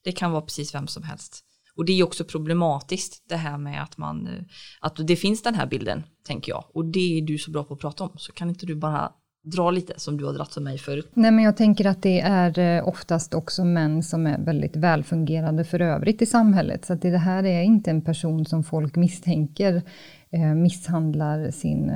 [0.05, 1.45] Det kan vara precis vem som helst.
[1.77, 4.43] Och det är också problematiskt det här med att man, eh,
[4.81, 6.65] att det finns den här bilden, tänker jag.
[6.75, 9.13] Och det är du så bra på att prata om, så kan inte du bara
[9.45, 11.11] dra lite som du har dratt för mig förut?
[11.15, 15.65] Nej, men jag tänker att det är eh, oftast också män som är väldigt välfungerande
[15.65, 16.85] för övrigt i samhället.
[16.85, 19.83] Så att det här är inte en person som folk misstänker
[20.31, 21.91] eh, misshandlar sin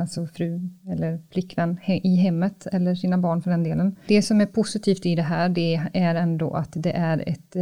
[0.00, 0.60] alltså fru
[0.92, 3.96] eller flickvän i hemmet eller sina barn för den delen.
[4.08, 7.56] Det som är positivt i det här det är ändå att det är ett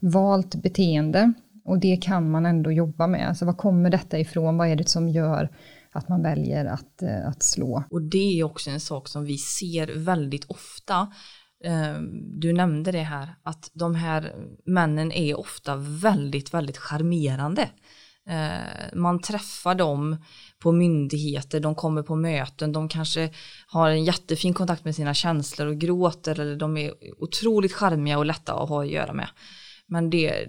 [0.00, 1.32] valt beteende
[1.64, 3.28] och det kan man ändå jobba med.
[3.28, 4.56] Alltså vad kommer detta ifrån?
[4.56, 5.48] Vad är det som gör
[5.92, 7.84] att man väljer att, eh, att slå?
[7.90, 11.12] Och det är också en sak som vi ser väldigt ofta.
[11.64, 12.00] Eh,
[12.40, 14.34] du nämnde det här att de här
[14.66, 17.68] männen är ofta väldigt, väldigt charmerande.
[18.28, 20.24] Eh, man träffar dem
[20.58, 23.30] på myndigheter, de kommer på möten, de kanske
[23.66, 28.26] har en jättefin kontakt med sina känslor och gråter eller de är otroligt charmiga och
[28.26, 29.28] lätta att ha att göra med.
[29.90, 30.46] Men det,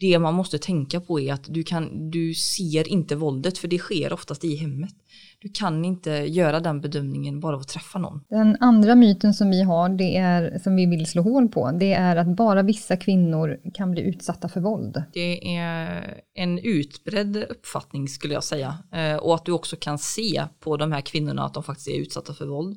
[0.00, 3.78] det man måste tänka på är att du, kan, du ser inte våldet för det
[3.78, 4.94] sker oftast i hemmet.
[5.38, 8.20] Du kan inte göra den bedömningen bara av att träffa någon.
[8.28, 11.92] Den andra myten som vi har, det är, som vi vill slå hål på, det
[11.92, 15.02] är att bara vissa kvinnor kan bli utsatta för våld.
[15.12, 18.78] Det är en utbredd uppfattning skulle jag säga.
[18.92, 22.00] Eh, och att du också kan se på de här kvinnorna att de faktiskt är
[22.00, 22.76] utsatta för våld.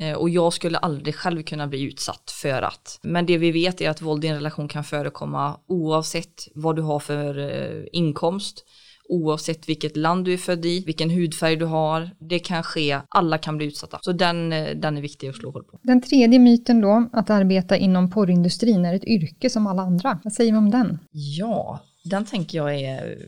[0.00, 2.98] Eh, och jag skulle aldrig själv kunna bli utsatt för att.
[3.02, 6.82] Men det vi vet är att våld i en relation kan förekomma oavsett vad du
[6.82, 8.64] har för eh, inkomst,
[9.08, 12.10] oavsett vilket land du är född i, vilken hudfärg du har.
[12.18, 13.98] Det kan ske, alla kan bli utsatta.
[14.02, 15.78] Så den, eh, den är viktig att slå hål på.
[15.82, 20.20] Den tredje myten då, att arbeta inom porrindustrin är ett yrke som alla andra.
[20.24, 20.98] Vad säger vi om den?
[21.10, 23.18] Ja, den tänker jag är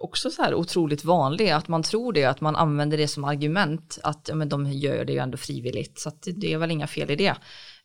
[0.00, 3.98] också så här otroligt vanlig, att man tror det, att man använder det som argument,
[4.02, 6.86] att ja, men de gör det ju ändå frivilligt, så att det är väl inga
[6.86, 7.36] fel i det.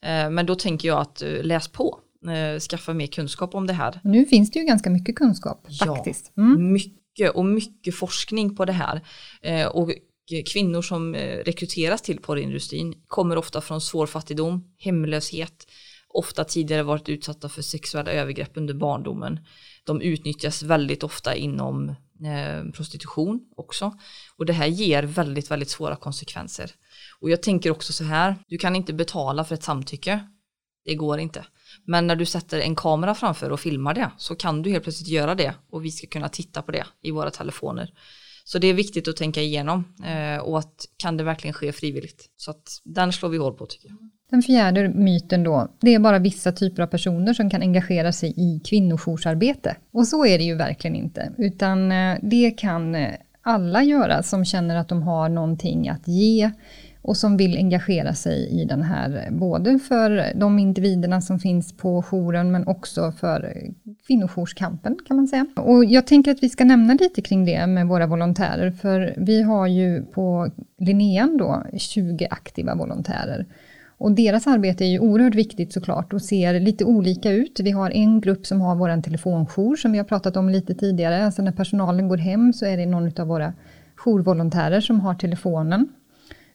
[0.02, 3.74] Eh, men då tänker jag att eh, läs på, eh, skaffa mer kunskap om det
[3.74, 4.00] här.
[4.04, 6.32] Nu finns det ju ganska mycket kunskap faktiskt.
[6.36, 6.74] Ja, mm.
[6.74, 9.02] mycket och mycket forskning på det här.
[9.74, 9.92] Och
[10.54, 15.68] kvinnor som rekryteras till porrindustrin kommer ofta från svår fattigdom, hemlöshet,
[16.14, 19.40] ofta tidigare varit utsatta för sexuella övergrepp under barndomen.
[19.84, 23.98] De utnyttjas väldigt ofta inom eh, prostitution också.
[24.38, 26.72] Och det här ger väldigt, väldigt svåra konsekvenser.
[27.20, 30.28] Och jag tänker också så här, du kan inte betala för ett samtycke.
[30.86, 31.46] Det går inte.
[31.86, 35.10] Men när du sätter en kamera framför och filmar det så kan du helt plötsligt
[35.10, 37.94] göra det och vi ska kunna titta på det i våra telefoner.
[38.44, 42.30] Så det är viktigt att tänka igenom eh, och att kan det verkligen ske frivilligt?
[42.36, 43.98] Så att den slår vi hål på tycker jag.
[44.34, 48.34] Den fjärde myten då, det är bara vissa typer av personer som kan engagera sig
[48.38, 49.76] i kvinnojoursarbete.
[49.92, 53.10] Och så är det ju verkligen inte, utan eh, det kan eh,
[53.42, 56.52] alla göra som känner att de har någonting att ge
[57.02, 61.78] och som vill engagera sig i den här, eh, både för de individerna som finns
[61.78, 63.54] på jouren men också för
[64.08, 65.48] kvinnojourskampen kan man säga.
[65.56, 69.42] Och jag tänker att vi ska nämna lite kring det med våra volontärer, för vi
[69.42, 73.46] har ju på Linnean då 20 aktiva volontärer.
[74.04, 77.60] Och deras arbete är ju oerhört viktigt såklart och ser lite olika ut.
[77.64, 81.26] Vi har en grupp som har vår telefonjour som vi har pratat om lite tidigare.
[81.26, 83.54] Alltså när personalen går hem så är det någon av våra
[83.96, 85.88] jourvolontärer som har telefonen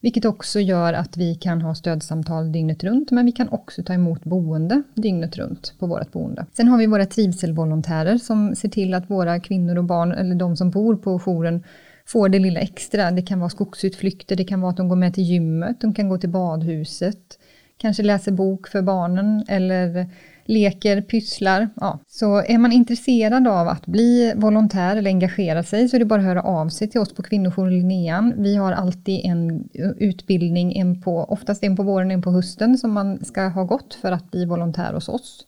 [0.01, 3.93] vilket också gör att vi kan ha stödsamtal dygnet runt, men vi kan också ta
[3.93, 6.47] emot boende dygnet runt på vårt boende.
[6.53, 10.57] Sen har vi våra trivselvolontärer som ser till att våra kvinnor och barn, eller de
[10.57, 11.63] som bor på jouren,
[12.07, 13.11] får det lilla extra.
[13.11, 16.09] Det kan vara skogsutflykter, det kan vara att de går med till gymmet, de kan
[16.09, 17.38] gå till badhuset,
[17.79, 20.07] kanske läser bok för barnen eller
[20.45, 21.69] leker, pysslar.
[21.77, 21.99] Ja.
[22.07, 26.21] Så är man intresserad av att bli volontär eller engagera sig så är det bara
[26.21, 28.35] att höra av sig till oss på Kvinnojour Linnean.
[28.37, 29.69] Vi har alltid en
[29.99, 33.65] utbildning, en på, oftast en på våren, och en på hösten som man ska ha
[33.65, 35.47] gått för att bli volontär hos oss.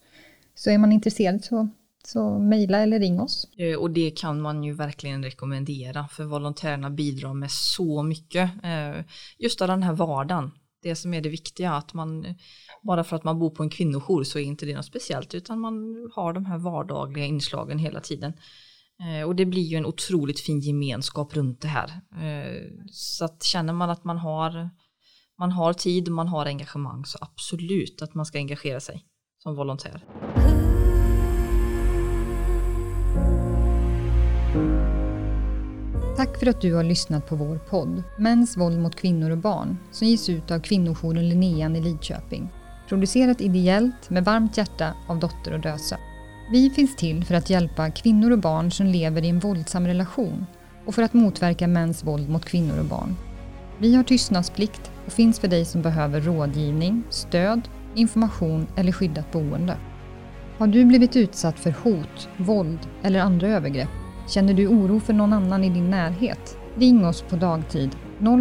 [0.55, 1.69] Så är man intresserad så
[2.05, 3.49] så mejla eller ring oss.
[3.57, 8.51] Eh, och det kan man ju verkligen rekommendera för volontärerna bidrar med så mycket.
[8.65, 9.05] Eh,
[9.39, 10.51] just av den här vardagen,
[10.83, 12.35] det som är det viktiga, att man
[12.83, 15.61] bara för att man bor på en kvinnojour så är inte det något speciellt utan
[15.61, 18.33] man har de här vardagliga inslagen hela tiden.
[19.01, 22.01] Eh, och det blir ju en otroligt fin gemenskap runt det här.
[22.23, 22.63] Eh,
[22.93, 24.71] så att känner man att man har,
[25.39, 29.05] man har tid och man har engagemang så absolut att man ska engagera sig
[29.39, 30.05] som volontär.
[36.21, 39.79] Tack för att du har lyssnat på vår podd Mäns våld mot kvinnor och barn
[39.91, 42.49] som ges ut av kvinnojouren Linnean i Lidköping.
[42.89, 45.99] Producerat ideellt med varmt hjärta av Dotter och Dösa.
[46.53, 50.47] Vi finns till för att hjälpa kvinnor och barn som lever i en våldsam relation
[50.87, 53.17] och för att motverka mäns våld mot kvinnor och barn.
[53.79, 57.61] Vi har tystnadsplikt och finns för dig som behöver rådgivning, stöd,
[57.95, 59.77] information eller skyddat boende.
[60.59, 63.89] Har du blivit utsatt för hot, våld eller andra övergrepp?
[64.31, 66.57] Känner du oro för någon annan i din närhet?
[66.77, 67.97] Ring oss på dagtid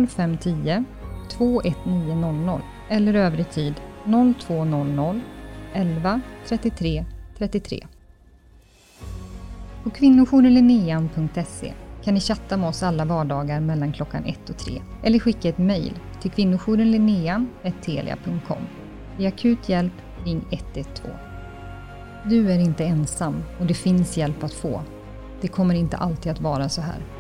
[0.08, 0.84] 0510
[1.30, 3.74] 21900 eller övrig tid
[4.40, 5.22] 0200
[5.74, 7.06] 11 33
[7.38, 7.88] 33.
[9.84, 11.74] På kvinnojourlinnean.se
[12.04, 15.58] kan ni chatta med oss alla vardagar mellan klockan 1 och 3 eller skicka ett
[15.58, 18.62] mejl till kvinnojourenlinnean.telia.com.
[19.18, 19.94] Vid akut hjälp,
[20.26, 21.14] ring 112.
[22.26, 24.82] Du är inte ensam och det finns hjälp att få.
[25.42, 27.19] Det kommer inte alltid att vara så här.